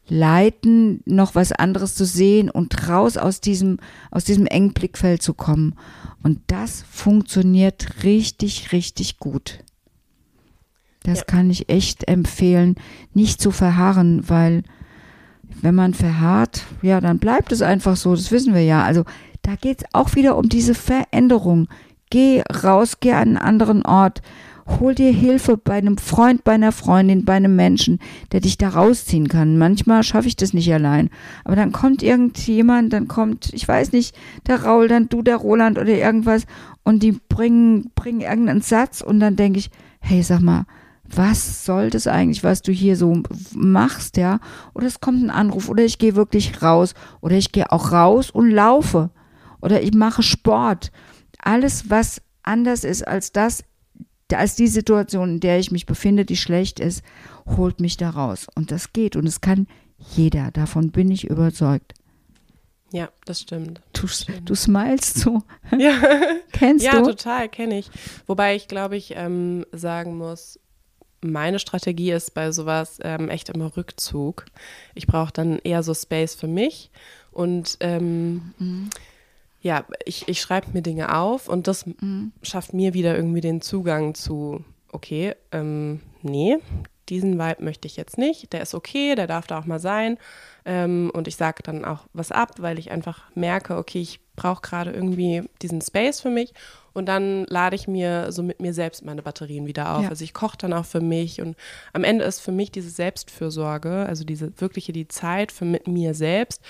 leiten, 0.08 1.02
noch 1.06 1.36
was 1.36 1.52
anderes 1.52 1.96
zu 1.96 2.06
sehen 2.06 2.50
und 2.50 2.88
raus 2.88 3.18
aus 3.18 3.42
diesem, 3.42 3.78
aus 4.12 4.26
diesem 4.26 4.46
engen 4.46 4.74
Blickfeld 4.74 5.22
zu 5.22 5.34
kommen. 5.34 5.76
Und 6.22 6.40
das 6.48 6.84
funktioniert 6.90 8.04
richtig, 8.04 8.72
richtig 8.72 9.18
gut. 9.18 9.60
Das 11.04 11.20
ja. 11.20 11.26
kann 11.26 11.50
ich 11.50 11.70
echt 11.70 12.08
empfehlen, 12.08 12.76
nicht 13.14 13.42
zu 13.42 13.52
verharren, 13.52 14.30
weil 14.30 14.64
wenn 15.62 15.74
man 15.74 15.96
verharrt, 15.96 16.64
ja, 16.84 17.02
dann 17.02 17.18
bleibt 17.18 17.52
es 17.52 17.64
einfach 17.64 17.96
so, 17.96 18.16
das 18.16 18.32
wissen 18.32 18.54
wir 18.54 18.64
ja. 18.64 18.84
Also 18.84 19.06
da 19.42 19.56
geht 19.56 19.80
es 19.80 19.86
auch 19.94 20.14
wieder 20.14 20.38
um 20.38 20.48
diese 20.48 20.76
Veränderung. 20.76 21.70
Geh 22.12 22.44
raus, 22.64 22.98
geh 23.00 23.14
an 23.14 23.30
einen 23.30 23.38
anderen 23.38 23.84
Ort 23.84 24.22
Hol 24.80 24.94
dir 24.94 25.12
Hilfe 25.12 25.58
bei 25.58 25.74
einem 25.74 25.98
Freund, 25.98 26.44
bei 26.44 26.54
einer 26.54 26.72
Freundin, 26.72 27.26
bei 27.26 27.34
einem 27.34 27.56
Menschen, 27.56 28.00
der 28.32 28.40
dich 28.40 28.58
da 28.58 28.70
rausziehen 28.70 29.28
kann. 29.28 29.58
Manchmal 29.58 30.04
schaffe 30.04 30.28
ich 30.28 30.36
das 30.36 30.54
nicht 30.54 30.72
allein. 30.72 31.10
Aber 31.44 31.56
dann 31.56 31.72
kommt 31.72 32.04
irgendjemand, 32.04 32.94
dann 32.94 33.08
kommt, 33.08 33.52
ich 33.54 33.68
weiß 33.68 33.92
nicht, 33.92 34.16
der 34.48 34.64
Raul, 34.64 34.88
dann 34.88 35.10
du, 35.10 35.22
der 35.22 35.38
Roland 35.38 35.78
oder 35.78 35.94
irgendwas 35.94 36.46
und 36.84 37.04
die 37.04 37.14
bringen, 37.14 37.92
bringen 37.96 38.22
irgendeinen 38.22 38.62
Satz 38.62 39.02
und 39.02 39.20
dann 39.20 39.36
denke 39.36 39.60
ich, 39.60 39.70
hey, 40.00 40.22
sag 40.22 40.42
mal, 40.42 40.66
was 41.04 41.66
soll 41.66 41.90
das 41.90 42.08
eigentlich, 42.08 42.44
was 42.44 42.62
du 42.62 42.72
hier 42.72 42.96
so 42.96 43.24
machst, 43.54 44.18
ja? 44.18 44.40
Oder 44.74 44.88
es 44.88 45.00
kommt 45.00 45.24
ein 45.24 45.32
Anruf 45.32 45.70
oder 45.70 45.84
ich 45.84 45.98
gehe 45.98 46.16
wirklich 46.16 46.62
raus 46.62 46.94
oder 47.22 47.36
ich 47.36 47.52
gehe 47.52 47.72
auch 47.72 47.92
raus 47.92 48.30
und 48.30 48.52
laufe 48.52 49.10
oder 49.62 49.82
ich 49.82 49.94
mache 49.94 50.24
Sport. 50.24 50.92
Alles, 51.40 51.90
was 51.90 52.22
anders 52.44 52.84
ist 52.84 53.08
als 53.08 53.32
das, 53.32 53.64
als 54.38 54.56
die 54.56 54.68
Situation, 54.68 55.30
in 55.32 55.40
der 55.40 55.60
ich 55.60 55.72
mich 55.72 55.86
befinde, 55.86 56.26
die 56.26 56.38
schlecht 56.38 56.80
ist, 56.80 57.04
holt 57.46 57.80
mich 57.80 57.98
da 57.98 58.12
raus. 58.12 58.48
Und 58.56 58.72
das 58.72 58.94
geht. 58.94 59.16
Und 59.16 59.28
es 59.28 59.42
kann 59.42 59.68
jeder. 59.98 60.52
Davon 60.52 60.92
bin 60.92 61.10
ich 61.12 61.26
überzeugt. 61.26 61.94
Ja, 62.92 63.10
das 63.26 63.42
stimmt. 63.42 63.82
Du, 63.94 64.08
du 64.46 64.56
smilest 64.56 65.20
so. 65.20 65.44
Ja. 65.78 66.02
Kennst 66.52 66.86
ja, 66.86 66.92
du? 66.92 66.98
Ja, 66.98 67.04
total, 67.04 67.50
kenne 67.50 67.80
ich. 67.80 67.90
Wobei 68.26 68.56
ich, 68.56 68.68
glaube 68.68 68.98
ich, 68.98 69.14
ähm, 69.16 69.66
sagen 69.72 70.18
muss, 70.18 70.60
meine 71.22 71.60
Strategie 71.60 72.12
ist 72.12 72.34
bei 72.34 72.52
sowas 72.52 73.00
ähm, 73.04 73.30
echt 73.30 73.50
immer 73.50 73.76
Rückzug. 73.76 74.46
Ich 74.96 75.06
brauche 75.06 75.34
dann 75.34 75.60
eher 75.60 75.84
so 75.84 75.94
Space 75.94 76.36
für 76.36 76.48
mich 76.48 76.92
und 77.32 77.78
ähm, 77.82 78.54
mhm 78.58 78.90
ja, 79.62 79.86
ich, 80.06 80.28
ich 80.28 80.40
schreibe 80.42 80.68
mir 80.74 80.82
Dinge 80.82 81.16
auf 81.16 81.50
und 81.50 81.68
das 81.68 81.86
mhm. 81.86 82.32
schafft 82.42 82.74
mir 82.74 82.94
wieder 82.94 83.16
irgendwie 83.16 83.42
den 83.42 83.62
Zugang 83.62 84.16
zu, 84.16 84.64
okay, 84.92 85.36
ähm, 85.52 86.02
nee, 86.22 86.58
diesen 87.10 87.40
Vibe 87.40 87.64
möchte 87.64 87.88
ich 87.88 87.98
jetzt 87.98 88.18
nicht, 88.18 88.54
der 88.54 88.62
ist 88.62 88.74
okay, 88.74 89.16
der 89.16 89.28
darf 89.28 89.48
da 89.48 89.60
auch 89.60 89.66
mal 89.66 89.80
sein. 89.80 90.18
Ähm, 90.66 91.12
und 91.14 91.28
ich 91.28 91.36
sage 91.36 91.64
dann 91.64 91.84
auch 91.84 92.06
was 92.14 92.32
ab, 92.32 92.56
weil 92.60 92.78
ich 92.78 92.92
einfach 92.92 93.24
merke, 93.36 93.78
okay, 93.78 94.00
ich 94.02 94.20
brauche 94.36 94.62
gerade 94.62 94.92
irgendwie 94.92 95.44
diesen 95.62 95.82
Space 95.82 96.22
für 96.22 96.30
mich. 96.30 96.54
Und 96.94 97.08
dann 97.08 97.46
lade 97.46 97.76
ich 97.76 97.88
mir 97.88 98.32
so 98.32 98.44
mit 98.44 98.60
mir 98.62 98.74
selbst 98.74 99.04
meine 99.04 99.22
Batterien 99.22 99.66
wieder 99.66 99.96
auf. 99.96 100.04
Ja. 100.04 100.10
Also 100.10 100.24
ich 100.24 100.34
koche 100.34 100.58
dann 100.58 100.74
auch 100.74 100.86
für 100.86 101.02
mich. 101.02 101.42
Und 101.42 101.56
am 101.94 102.04
Ende 102.04 102.26
ist 102.26 102.40
für 102.40 102.52
mich 102.52 102.72
diese 102.72 102.90
Selbstfürsorge, 102.90 104.06
also 104.08 104.24
diese 104.24 104.60
wirkliche 104.62 104.92
die 104.92 105.08
Zeit 105.08 105.52
für 105.52 105.66
mit 105.66 105.88
mir 105.88 106.14
selbst, 106.14 106.62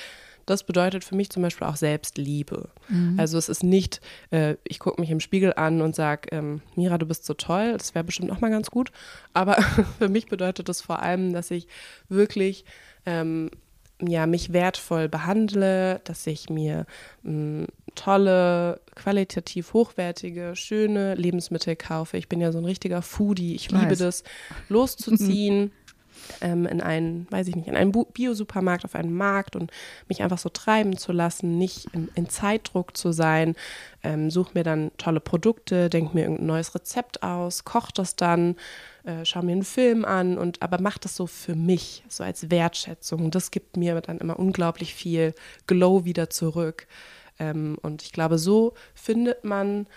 das 0.49 0.63
bedeutet 0.63 1.03
für 1.03 1.15
mich 1.15 1.29
zum 1.29 1.43
Beispiel 1.43 1.67
auch 1.67 1.75
Selbstliebe. 1.75 2.69
Mhm. 2.87 3.19
Also 3.19 3.37
es 3.37 3.49
ist 3.49 3.63
nicht, 3.63 4.01
äh, 4.31 4.55
ich 4.63 4.79
gucke 4.79 4.99
mich 4.99 5.11
im 5.11 5.19
Spiegel 5.19 5.53
an 5.55 5.81
und 5.81 5.95
sage, 5.95 6.29
ähm, 6.31 6.61
Mira, 6.75 6.97
du 6.97 7.05
bist 7.05 7.25
so 7.25 7.33
toll, 7.33 7.73
das 7.77 7.93
wäre 7.95 8.03
bestimmt 8.03 8.31
auch 8.31 8.41
mal 8.41 8.49
ganz 8.49 8.71
gut. 8.71 8.91
Aber 9.33 9.55
für 9.99 10.09
mich 10.09 10.27
bedeutet 10.27 10.69
das 10.69 10.81
vor 10.81 11.01
allem, 11.01 11.33
dass 11.33 11.51
ich 11.51 11.67
wirklich 12.07 12.65
ähm, 13.05 13.51
ja, 14.01 14.25
mich 14.27 14.53
wertvoll 14.53 15.09
behandle, 15.09 15.99
dass 16.05 16.25
ich 16.25 16.49
mir 16.49 16.85
mh, 17.23 17.67
tolle, 17.95 18.79
qualitativ 18.95 19.73
hochwertige, 19.73 20.53
schöne 20.55 21.15
Lebensmittel 21.15 21.75
kaufe. 21.75 22.17
Ich 22.17 22.29
bin 22.29 22.39
ja 22.39 22.51
so 22.51 22.59
ein 22.59 22.65
richtiger 22.65 23.01
Foodie. 23.01 23.55
Ich, 23.55 23.65
ich 23.65 23.71
liebe 23.71 23.95
das, 23.97 24.23
loszuziehen, 24.69 25.71
ähm, 26.41 26.65
in 26.65 26.81
einen, 26.81 27.27
weiß 27.31 27.47
ich 27.47 27.55
nicht, 27.55 27.67
in 27.67 27.75
einen 27.75 27.91
Biosupermarkt, 27.91 28.85
auf 28.85 28.95
einen 28.95 29.13
Markt 29.13 29.55
und 29.55 29.71
mich 30.07 30.21
einfach 30.21 30.37
so 30.37 30.49
treiben 30.49 30.97
zu 30.97 31.11
lassen, 31.11 31.57
nicht 31.57 31.87
in, 31.93 32.09
in 32.15 32.29
Zeitdruck 32.29 32.95
zu 32.95 33.11
sein, 33.11 33.55
ähm, 34.03 34.29
suche 34.29 34.51
mir 34.53 34.63
dann 34.63 34.91
tolle 34.97 35.19
Produkte, 35.19 35.89
denke 35.89 36.15
mir 36.15 36.21
irgendein 36.21 36.47
neues 36.47 36.73
Rezept 36.75 37.23
aus, 37.23 37.65
koche 37.65 37.91
das 37.93 38.15
dann, 38.15 38.55
äh, 39.03 39.25
schaue 39.25 39.43
mir 39.43 39.53
einen 39.53 39.63
Film 39.63 40.05
an 40.05 40.37
und 40.37 40.61
aber 40.61 40.81
mache 40.81 40.99
das 40.99 41.15
so 41.15 41.27
für 41.27 41.55
mich, 41.55 42.03
so 42.07 42.23
als 42.23 42.49
Wertschätzung. 42.49 43.31
Das 43.31 43.51
gibt 43.51 43.77
mir 43.77 43.99
dann 44.01 44.19
immer 44.19 44.39
unglaublich 44.39 44.93
viel 44.93 45.33
Glow 45.67 46.05
wieder 46.05 46.29
zurück. 46.29 46.87
Ähm, 47.39 47.77
und 47.81 48.03
ich 48.03 48.11
glaube, 48.11 48.37
so 48.37 48.73
findet 48.93 49.43
man, 49.43 49.87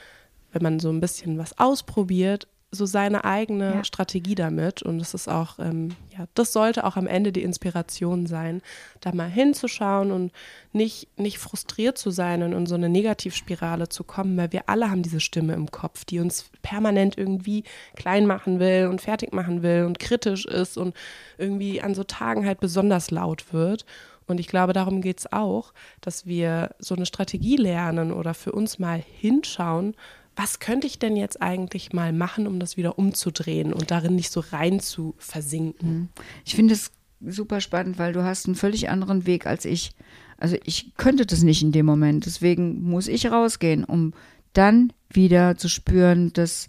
wenn 0.52 0.62
man 0.62 0.80
so 0.80 0.90
ein 0.90 1.00
bisschen 1.00 1.38
was 1.38 1.58
ausprobiert, 1.58 2.46
so 2.74 2.86
seine 2.86 3.24
eigene 3.24 3.74
ja. 3.74 3.84
Strategie 3.84 4.34
damit. 4.34 4.82
Und 4.82 4.98
es 5.00 5.12
ist 5.12 5.28
auch, 5.28 5.58
ähm, 5.58 5.90
ja, 6.10 6.24
das 6.34 6.54
sollte 6.54 6.84
auch 6.84 6.96
am 6.96 7.06
Ende 7.06 7.30
die 7.30 7.42
Inspiration 7.42 8.26
sein, 8.26 8.62
da 9.00 9.12
mal 9.12 9.28
hinzuschauen 9.28 10.10
und 10.10 10.32
nicht, 10.72 11.06
nicht 11.18 11.38
frustriert 11.38 11.98
zu 11.98 12.10
sein 12.10 12.42
und 12.42 12.52
in 12.52 12.66
so 12.66 12.74
eine 12.74 12.88
Negativspirale 12.88 13.90
zu 13.90 14.04
kommen, 14.04 14.36
weil 14.38 14.52
wir 14.52 14.68
alle 14.70 14.90
haben 14.90 15.02
diese 15.02 15.20
Stimme 15.20 15.52
im 15.52 15.70
Kopf, 15.70 16.06
die 16.06 16.18
uns 16.18 16.46
permanent 16.62 17.18
irgendwie 17.18 17.64
klein 17.94 18.26
machen 18.26 18.58
will 18.58 18.86
und 18.86 19.02
fertig 19.02 19.34
machen 19.34 19.62
will 19.62 19.84
und 19.84 19.98
kritisch 19.98 20.46
ist 20.46 20.78
und 20.78 20.96
irgendwie 21.36 21.82
an 21.82 21.94
so 21.94 22.04
Tagen 22.04 22.46
halt 22.46 22.58
besonders 22.58 23.10
laut 23.10 23.52
wird. 23.52 23.84
Und 24.26 24.40
ich 24.40 24.46
glaube, 24.46 24.72
darum 24.72 25.02
geht 25.02 25.18
es 25.18 25.32
auch, 25.32 25.74
dass 26.00 26.24
wir 26.24 26.74
so 26.78 26.94
eine 26.94 27.04
Strategie 27.04 27.56
lernen 27.56 28.12
oder 28.12 28.32
für 28.32 28.52
uns 28.52 28.78
mal 28.78 29.02
hinschauen, 29.20 29.94
was 30.36 30.60
könnte 30.60 30.86
ich 30.86 30.98
denn 30.98 31.16
jetzt 31.16 31.42
eigentlich 31.42 31.92
mal 31.92 32.12
machen, 32.12 32.46
um 32.46 32.58
das 32.58 32.76
wieder 32.76 32.98
umzudrehen 32.98 33.72
und 33.72 33.90
darin 33.90 34.14
nicht 34.16 34.32
so 34.32 34.40
rein 34.40 34.80
zu 34.80 35.14
versinken? 35.18 35.92
Mhm. 35.92 36.08
Ich 36.44 36.54
finde 36.54 36.74
es 36.74 36.90
super 37.20 37.60
spannend, 37.60 37.98
weil 37.98 38.12
du 38.12 38.24
hast 38.24 38.46
einen 38.46 38.54
völlig 38.54 38.88
anderen 38.88 39.26
Weg 39.26 39.46
als 39.46 39.64
ich. 39.64 39.92
Also 40.38 40.56
ich 40.64 40.92
könnte 40.96 41.26
das 41.26 41.42
nicht 41.42 41.62
in 41.62 41.72
dem 41.72 41.86
Moment. 41.86 42.26
Deswegen 42.26 42.82
muss 42.82 43.08
ich 43.08 43.30
rausgehen, 43.30 43.84
um 43.84 44.12
dann 44.52 44.92
wieder 45.10 45.56
zu 45.56 45.68
spüren, 45.68 46.32
dass 46.32 46.66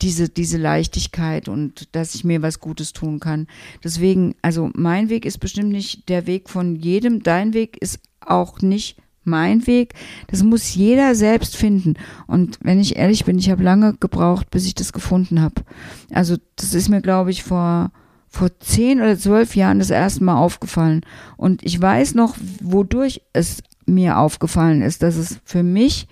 diese, 0.00 0.28
diese 0.28 0.58
Leichtigkeit 0.58 1.48
und 1.48 1.94
dass 1.96 2.14
ich 2.14 2.22
mir 2.22 2.42
was 2.42 2.60
Gutes 2.60 2.92
tun 2.92 3.18
kann. 3.18 3.48
Deswegen, 3.82 4.36
also 4.42 4.70
mein 4.74 5.08
Weg 5.08 5.24
ist 5.24 5.38
bestimmt 5.38 5.70
nicht 5.70 6.08
der 6.08 6.26
Weg 6.26 6.48
von 6.48 6.76
jedem. 6.76 7.22
Dein 7.22 7.52
Weg 7.52 7.76
ist 7.78 8.00
auch 8.20 8.60
nicht 8.60 8.96
mein 9.28 9.66
Weg. 9.66 9.94
Das 10.28 10.42
muss 10.42 10.74
jeder 10.74 11.14
selbst 11.14 11.56
finden. 11.56 11.94
Und 12.26 12.58
wenn 12.62 12.80
ich 12.80 12.96
ehrlich 12.96 13.24
bin, 13.24 13.38
ich 13.38 13.50
habe 13.50 13.62
lange 13.62 13.94
gebraucht, 13.94 14.50
bis 14.50 14.66
ich 14.66 14.74
das 14.74 14.92
gefunden 14.92 15.40
habe. 15.40 15.62
Also 16.12 16.36
das 16.56 16.74
ist 16.74 16.88
mir, 16.88 17.00
glaube 17.00 17.30
ich, 17.30 17.44
vor 17.44 17.90
vor 18.30 18.50
zehn 18.60 19.00
oder 19.00 19.18
zwölf 19.18 19.56
Jahren 19.56 19.78
das 19.78 19.90
erste 19.90 20.22
Mal 20.22 20.36
aufgefallen. 20.36 21.00
Und 21.36 21.64
ich 21.64 21.80
weiß 21.80 22.14
noch, 22.14 22.36
wodurch 22.60 23.22
es 23.32 23.62
mir 23.86 24.18
aufgefallen 24.18 24.82
ist, 24.82 25.02
dass 25.02 25.16
es 25.16 25.40
für 25.44 25.62
mich 25.62 26.06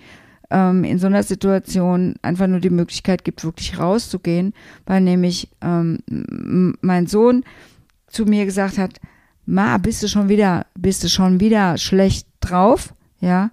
ähm, 0.49 0.83
in 0.83 0.97
so 0.97 1.07
einer 1.07 1.23
Situation 1.23 2.15
einfach 2.21 2.47
nur 2.47 2.59
die 2.59 2.69
Möglichkeit 2.69 3.23
gibt, 3.23 3.43
wirklich 3.43 3.77
rauszugehen, 3.79 4.53
weil 4.85 5.01
nämlich 5.01 5.49
ähm, 5.61 5.99
mein 6.81 7.07
Sohn 7.07 7.43
zu 8.07 8.25
mir 8.25 8.45
gesagt 8.45 8.77
hat, 8.77 8.99
Ma, 9.45 9.77
bist 9.77 10.03
du 10.03 10.07
schon 10.07 10.27
wieder, 10.27 10.65
bist 10.77 11.03
du 11.03 11.09
schon 11.09 11.39
wieder 11.39 11.77
schlecht 11.77 12.27
drauf? 12.41 12.93
Ja, 13.19 13.51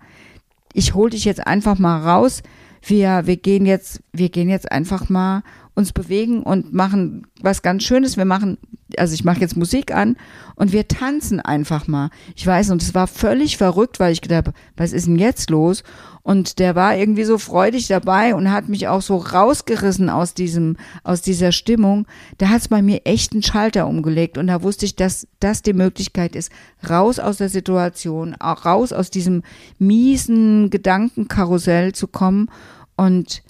ich 0.73 0.95
hol 0.95 1.11
dich 1.11 1.25
jetzt 1.25 1.47
einfach 1.47 1.79
mal 1.79 2.03
raus. 2.03 2.43
Wir, 2.83 3.27
wir 3.27 3.37
gehen 3.37 3.65
jetzt, 3.65 4.03
wir 4.13 4.29
gehen 4.29 4.49
jetzt 4.49 4.71
einfach 4.71 5.09
mal 5.09 5.43
uns 5.75 5.93
bewegen 5.93 6.43
und 6.43 6.73
machen 6.73 7.27
was 7.41 7.63
ganz 7.63 7.83
Schönes. 7.83 8.17
Wir 8.17 8.25
machen, 8.25 8.59
also 8.97 9.15
ich 9.15 9.25
mache 9.25 9.41
jetzt 9.41 9.57
Musik 9.57 9.93
an 9.93 10.17
und 10.55 10.73
wir 10.73 10.87
tanzen 10.87 11.41
einfach 11.41 11.89
mal. 11.89 12.11
Ich 12.37 12.47
weiß, 12.47 12.71
und 12.71 12.83
es 12.83 12.95
war 12.95 13.09
völlig 13.09 13.57
verrückt, 13.57 13.99
weil 13.99 14.13
ich 14.13 14.21
gedacht 14.21 14.47
habe, 14.47 14.57
was 14.77 14.93
ist 14.93 15.07
denn 15.07 15.17
jetzt 15.17 15.51
los? 15.51 15.83
Und 16.23 16.59
der 16.59 16.75
war 16.75 16.97
irgendwie 16.97 17.25
so 17.25 17.39
freudig 17.39 17.89
dabei 17.89 18.35
und 18.35 18.51
hat 18.51 18.69
mich 18.69 18.89
auch 18.89 19.03
so 19.03 19.17
rausgerissen 19.17 20.09
aus 20.09 20.33
diesem, 20.33 20.77
aus 21.03 21.21
dieser 21.23 21.53
Stimmung. 21.53 22.07
Da 22.39 22.49
hat 22.49 22.63
es 22.63 22.69
bei 22.69 22.81
mir 22.81 23.03
echt 23.05 23.33
einen 23.33 23.43
Schalter 23.43 23.87
umgelegt 23.87 24.39
und 24.39 24.47
da 24.47 24.63
wusste 24.63 24.87
ich, 24.87 24.95
dass 24.95 25.27
das 25.41 25.63
die 25.63 25.75
Möglichkeit 25.75 26.37
ist, 26.37 26.51
raus 26.89 27.19
aus 27.19 27.39
der 27.39 27.49
Situation, 27.49 28.35
raus 28.35 28.93
aus 28.93 29.11
diesem 29.11 29.43
miesen 29.79 30.71
Gedankenkarussell 30.71 31.93
zu 31.93 32.07
kommen 32.07 32.49
und 32.97 33.43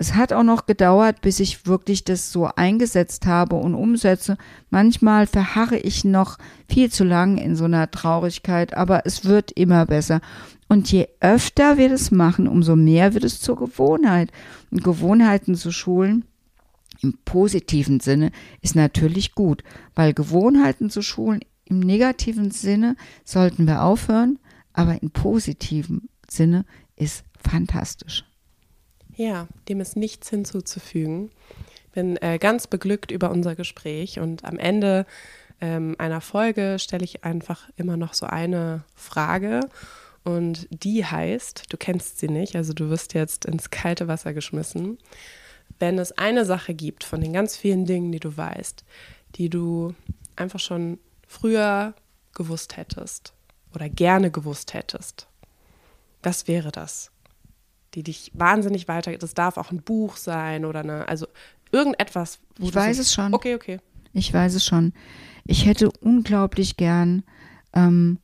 es 0.00 0.14
hat 0.14 0.32
auch 0.32 0.44
noch 0.44 0.66
gedauert, 0.66 1.20
bis 1.22 1.40
ich 1.40 1.66
wirklich 1.66 2.04
das 2.04 2.30
so 2.30 2.46
eingesetzt 2.46 3.26
habe 3.26 3.56
und 3.56 3.74
umsetze. 3.74 4.38
Manchmal 4.70 5.26
verharre 5.26 5.76
ich 5.76 6.04
noch 6.04 6.38
viel 6.68 6.90
zu 6.90 7.02
lang 7.02 7.36
in 7.36 7.56
so 7.56 7.64
einer 7.64 7.90
Traurigkeit, 7.90 8.74
aber 8.76 9.06
es 9.06 9.24
wird 9.24 9.50
immer 9.50 9.86
besser. 9.86 10.20
Und 10.68 10.92
je 10.92 11.08
öfter 11.18 11.78
wir 11.78 11.88
das 11.88 12.12
machen, 12.12 12.46
umso 12.46 12.76
mehr 12.76 13.12
wird 13.12 13.24
es 13.24 13.40
zur 13.40 13.56
Gewohnheit. 13.56 14.30
Und 14.70 14.84
Gewohnheiten 14.84 15.56
zu 15.56 15.72
schulen, 15.72 16.24
im 17.02 17.18
positiven 17.24 17.98
Sinne, 17.98 18.30
ist 18.60 18.76
natürlich 18.76 19.34
gut, 19.34 19.64
weil 19.96 20.14
Gewohnheiten 20.14 20.90
zu 20.90 21.02
schulen 21.02 21.40
im 21.64 21.80
negativen 21.80 22.52
Sinne 22.52 22.94
sollten 23.24 23.66
wir 23.66 23.82
aufhören, 23.82 24.38
aber 24.72 25.02
im 25.02 25.10
positiven 25.10 26.08
Sinne 26.28 26.64
ist 26.94 27.24
fantastisch. 27.36 28.27
Ja, 29.18 29.48
dem 29.68 29.80
ist 29.80 29.96
nichts 29.96 30.30
hinzuzufügen. 30.30 31.32
Bin 31.92 32.16
äh, 32.18 32.38
ganz 32.38 32.68
beglückt 32.68 33.10
über 33.10 33.32
unser 33.32 33.56
Gespräch 33.56 34.20
und 34.20 34.44
am 34.44 34.60
Ende 34.60 35.06
ähm, 35.60 35.96
einer 35.98 36.20
Folge 36.20 36.76
stelle 36.78 37.02
ich 37.02 37.24
einfach 37.24 37.68
immer 37.76 37.96
noch 37.96 38.14
so 38.14 38.26
eine 38.26 38.84
Frage 38.94 39.58
und 40.22 40.68
die 40.70 41.04
heißt, 41.04 41.64
du 41.68 41.76
kennst 41.76 42.20
sie 42.20 42.28
nicht, 42.28 42.54
also 42.54 42.72
du 42.72 42.90
wirst 42.90 43.12
jetzt 43.12 43.44
ins 43.44 43.70
kalte 43.70 44.06
Wasser 44.06 44.34
geschmissen. 44.34 44.98
Wenn 45.80 45.98
es 45.98 46.12
eine 46.12 46.44
Sache 46.44 46.72
gibt 46.72 47.02
von 47.02 47.20
den 47.20 47.32
ganz 47.32 47.56
vielen 47.56 47.86
Dingen, 47.86 48.12
die 48.12 48.20
du 48.20 48.36
weißt, 48.36 48.84
die 49.34 49.50
du 49.50 49.96
einfach 50.36 50.60
schon 50.60 51.00
früher 51.26 51.92
gewusst 52.36 52.76
hättest 52.76 53.32
oder 53.74 53.88
gerne 53.88 54.30
gewusst 54.30 54.74
hättest, 54.74 55.26
was 56.22 56.46
wäre 56.46 56.70
das? 56.70 57.10
Die 57.98 58.04
dich 58.04 58.30
wahnsinnig 58.32 58.86
weiter. 58.86 59.10
Das 59.18 59.34
darf 59.34 59.56
auch 59.56 59.72
ein 59.72 59.82
Buch 59.82 60.16
sein 60.16 60.64
oder 60.64 60.80
eine, 60.80 61.08
also 61.08 61.26
irgendetwas. 61.72 62.38
ich 62.60 62.72
weiß 62.72 62.98
es 63.00 63.12
schon. 63.12 63.34
Okay, 63.34 63.56
okay. 63.56 63.80
Ich 64.12 64.32
weiß 64.32 64.54
es 64.54 64.64
schon. 64.64 64.92
Ich 65.44 65.66
hätte 65.66 65.90
unglaublich 66.00 66.76
gern 66.76 67.24
ähm, 67.72 68.20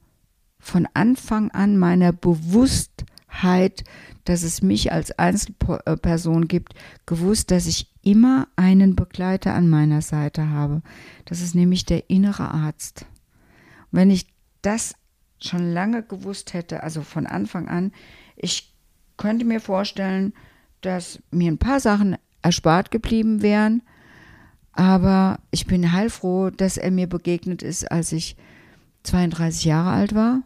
von 0.61 0.87
Anfang 0.95 1.51
an 1.51 1.77
meiner 1.77 2.13
Bewusstheit, 2.13 3.83
dass 4.25 4.45
es 4.45 4.63
mich 4.63 4.93
als 4.93 5.19
Einzelperson 5.19 6.47
gibt, 6.47 6.75
gewusst, 7.05 7.51
dass 7.51 7.67
ich 7.67 7.91
immer 8.03 8.47
einen 8.55 8.95
Begleiter 8.95 9.55
an 9.55 9.69
meiner 9.69 10.03
Seite 10.03 10.51
habe. 10.51 10.83
Das 11.25 11.41
ist 11.41 11.57
nämlich 11.57 11.85
der 11.85 12.09
innere 12.11 12.49
Arzt. 12.49 13.07
wenn 13.91 14.11
ich 14.11 14.29
das 14.63 14.95
schon 15.41 15.73
lange 15.73 16.05
gewusst 16.05 16.55
hätte, 16.55 16.85
also 16.85 17.03
von 17.03 17.27
Anfang 17.27 17.69
an, 17.69 17.93
ich 18.37 18.74
könnte 19.17 19.45
mir 19.45 19.61
vorstellen, 19.61 20.33
dass 20.81 21.21
mir 21.31 21.51
ein 21.51 21.59
paar 21.59 21.81
Sachen 21.81 22.17
erspart 22.43 22.91
geblieben 22.91 23.43
wären. 23.43 23.83
Aber 24.73 25.39
ich 25.51 25.67
bin 25.67 25.93
heilfroh, 25.93 26.51
dass 26.51 26.77
er 26.77 26.91
mir 26.91 27.07
begegnet 27.07 27.63
ist, 27.63 27.91
als 27.91 28.13
ich 28.13 28.37
32 29.05 29.65
Jahre 29.65 29.91
alt 29.91 30.15
war. 30.15 30.43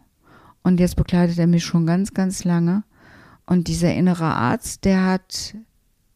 Und 0.61 0.79
jetzt 0.79 0.95
begleitet 0.95 1.39
er 1.39 1.47
mich 1.47 1.65
schon 1.65 1.85
ganz, 1.85 2.13
ganz 2.13 2.43
lange. 2.43 2.83
Und 3.45 3.67
dieser 3.67 3.93
innere 3.93 4.25
Arzt, 4.25 4.85
der 4.85 5.05
hat 5.05 5.55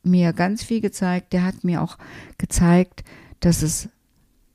mir 0.04 0.34
ganz 0.34 0.64
viel 0.64 0.82
gezeigt. 0.82 1.34
Der 1.34 1.43
hat 1.43 1.64
mir 1.64 1.82
auch 1.82 1.97
gezeigt, 2.38 3.04
dass 3.39 3.62
es 3.62 3.89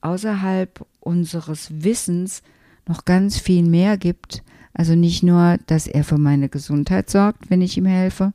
außerhalb 0.01 0.87
unseres 1.01 1.83
Wissens 1.83 2.43
noch 2.87 3.05
ganz 3.05 3.39
viel 3.39 3.65
mehr 3.65 3.99
gibt. 3.99 4.43
Also 4.79 4.95
nicht 4.95 5.25
nur, 5.25 5.59
dass 5.67 5.89
er 5.89 6.05
für 6.05 6.19
meine 6.19 6.49
Gesundheit 6.49 7.11
sorgt, 7.11 7.51
wenn 7.51 7.61
ich 7.61 7.77
ihm 7.77 7.85
helfe, 7.85 8.33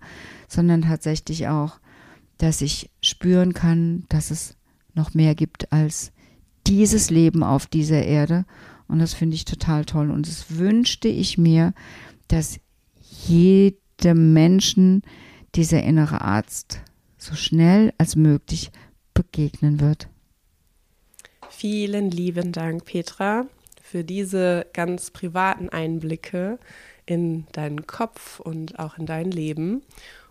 sondern 0.49 0.81
tatsächlich 0.81 1.47
auch, 1.47 1.79
dass 2.37 2.61
ich 2.61 2.91
spüren 3.01 3.53
kann, 3.53 4.03
dass 4.09 4.29
es 4.29 4.57
noch 4.93 5.13
mehr 5.13 5.35
gibt 5.35 5.71
als 5.71 6.11
dieses 6.67 7.09
Leben 7.09 7.43
auf 7.43 7.65
dieser 7.65 8.03
Erde. 8.03 8.45
Und 8.89 8.99
das 8.99 9.13
finde 9.13 9.35
ich 9.35 9.45
total 9.45 9.85
toll. 9.85 10.11
Und 10.11 10.27
das 10.27 10.57
wünschte 10.57 11.07
ich 11.07 11.37
mir, 11.37 11.73
dass 12.27 12.59
jedem 13.25 14.33
Menschen 14.33 15.01
dieser 15.55 15.81
innere 15.81 16.19
Arzt 16.19 16.81
so 17.17 17.35
schnell 17.35 17.93
als 17.97 18.17
möglich 18.17 18.69
begegnen 19.13 19.79
wird. 19.79 20.09
Vielen 21.49 22.11
lieben 22.11 22.51
Dank, 22.51 22.83
Petra, 22.83 23.45
für 23.93 24.03
diese 24.03 24.65
ganz 24.73 25.11
privaten 25.11 25.69
Einblicke 25.69 26.57
in 27.05 27.45
deinen 27.51 27.85
Kopf 27.85 28.39
und 28.39 28.79
auch 28.79 28.97
in 28.97 29.05
dein 29.05 29.29
Leben. 29.29 29.83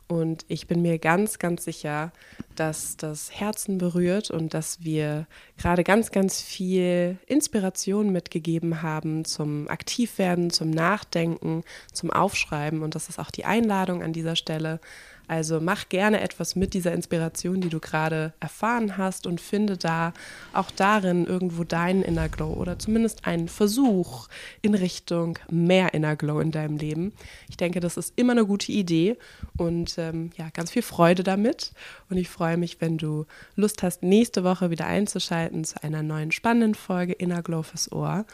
Und 0.08 0.44
ich 0.48 0.66
bin 0.66 0.82
mir 0.82 0.98
ganz, 0.98 1.38
ganz 1.38 1.62
sicher, 1.62 2.10
dass 2.56 2.96
das 2.96 3.30
Herzen 3.30 3.78
berührt 3.78 4.32
und 4.32 4.52
dass 4.52 4.82
wir 4.82 5.28
gerade 5.58 5.84
ganz, 5.84 6.10
ganz 6.10 6.42
viel 6.42 7.18
Inspiration 7.28 8.10
mitgegeben 8.10 8.82
haben 8.82 9.24
zum 9.24 9.68
Aktivwerden, 9.68 10.50
zum 10.50 10.70
Nachdenken, 10.70 11.62
zum 11.92 12.10
Aufschreiben. 12.10 12.82
Und 12.82 12.96
das 12.96 13.08
ist 13.08 13.20
auch 13.20 13.30
die 13.30 13.44
Einladung 13.44 14.02
an 14.02 14.12
dieser 14.12 14.34
Stelle, 14.34 14.80
also 15.28 15.60
mach 15.60 15.88
gerne 15.88 16.20
etwas 16.20 16.56
mit 16.56 16.74
dieser 16.74 16.92
Inspiration, 16.92 17.60
die 17.60 17.68
du 17.68 17.80
gerade 17.80 18.32
erfahren 18.40 18.96
hast 18.96 19.26
und 19.26 19.40
finde 19.40 19.76
da 19.76 20.12
auch 20.52 20.70
darin 20.70 21.26
irgendwo 21.26 21.64
deinen 21.64 22.02
Inner 22.02 22.28
Glow 22.28 22.52
oder 22.52 22.78
zumindest 22.78 23.26
einen 23.26 23.48
Versuch 23.48 24.28
in 24.60 24.74
Richtung 24.74 25.38
mehr 25.50 25.94
Inner 25.94 26.16
Glow 26.16 26.40
in 26.40 26.50
deinem 26.50 26.76
Leben. 26.76 27.12
Ich 27.48 27.56
denke, 27.56 27.80
das 27.80 27.96
ist 27.96 28.12
immer 28.16 28.32
eine 28.32 28.46
gute 28.46 28.72
Idee 28.72 29.16
und 29.56 29.96
ähm, 29.98 30.30
ja, 30.36 30.50
ganz 30.50 30.70
viel 30.70 30.82
Freude 30.82 31.22
damit. 31.22 31.72
Und 32.10 32.16
ich 32.16 32.28
freue 32.28 32.56
mich, 32.56 32.80
wenn 32.80 32.98
du 32.98 33.26
Lust 33.56 33.82
hast, 33.82 34.02
nächste 34.02 34.44
Woche 34.44 34.70
wieder 34.70 34.86
einzuschalten 34.86 35.64
zu 35.64 35.82
einer 35.82 36.02
neuen 36.02 36.32
spannenden 36.32 36.74
Folge 36.74 37.12
Inner 37.12 37.42
Glow 37.42 37.62
fürs 37.62 37.90
Ohr. 37.92 38.26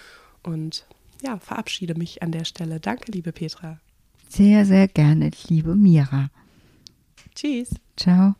Und 0.43 0.87
ja, 1.23 1.39
verabschiede 1.39 1.95
mich 1.95 2.23
an 2.23 2.33
der 2.33 2.45
Stelle. 2.45 2.81
Danke, 2.81 3.13
liebe 3.13 3.33
Petra. 3.33 3.79
Sehr, 4.29 4.65
sehr 4.65 4.89
gerne, 4.89 5.31
liebe 5.49 5.75
Mira. 5.75 6.31
Tschüss. 7.35 7.75
Ciao. 7.97 8.35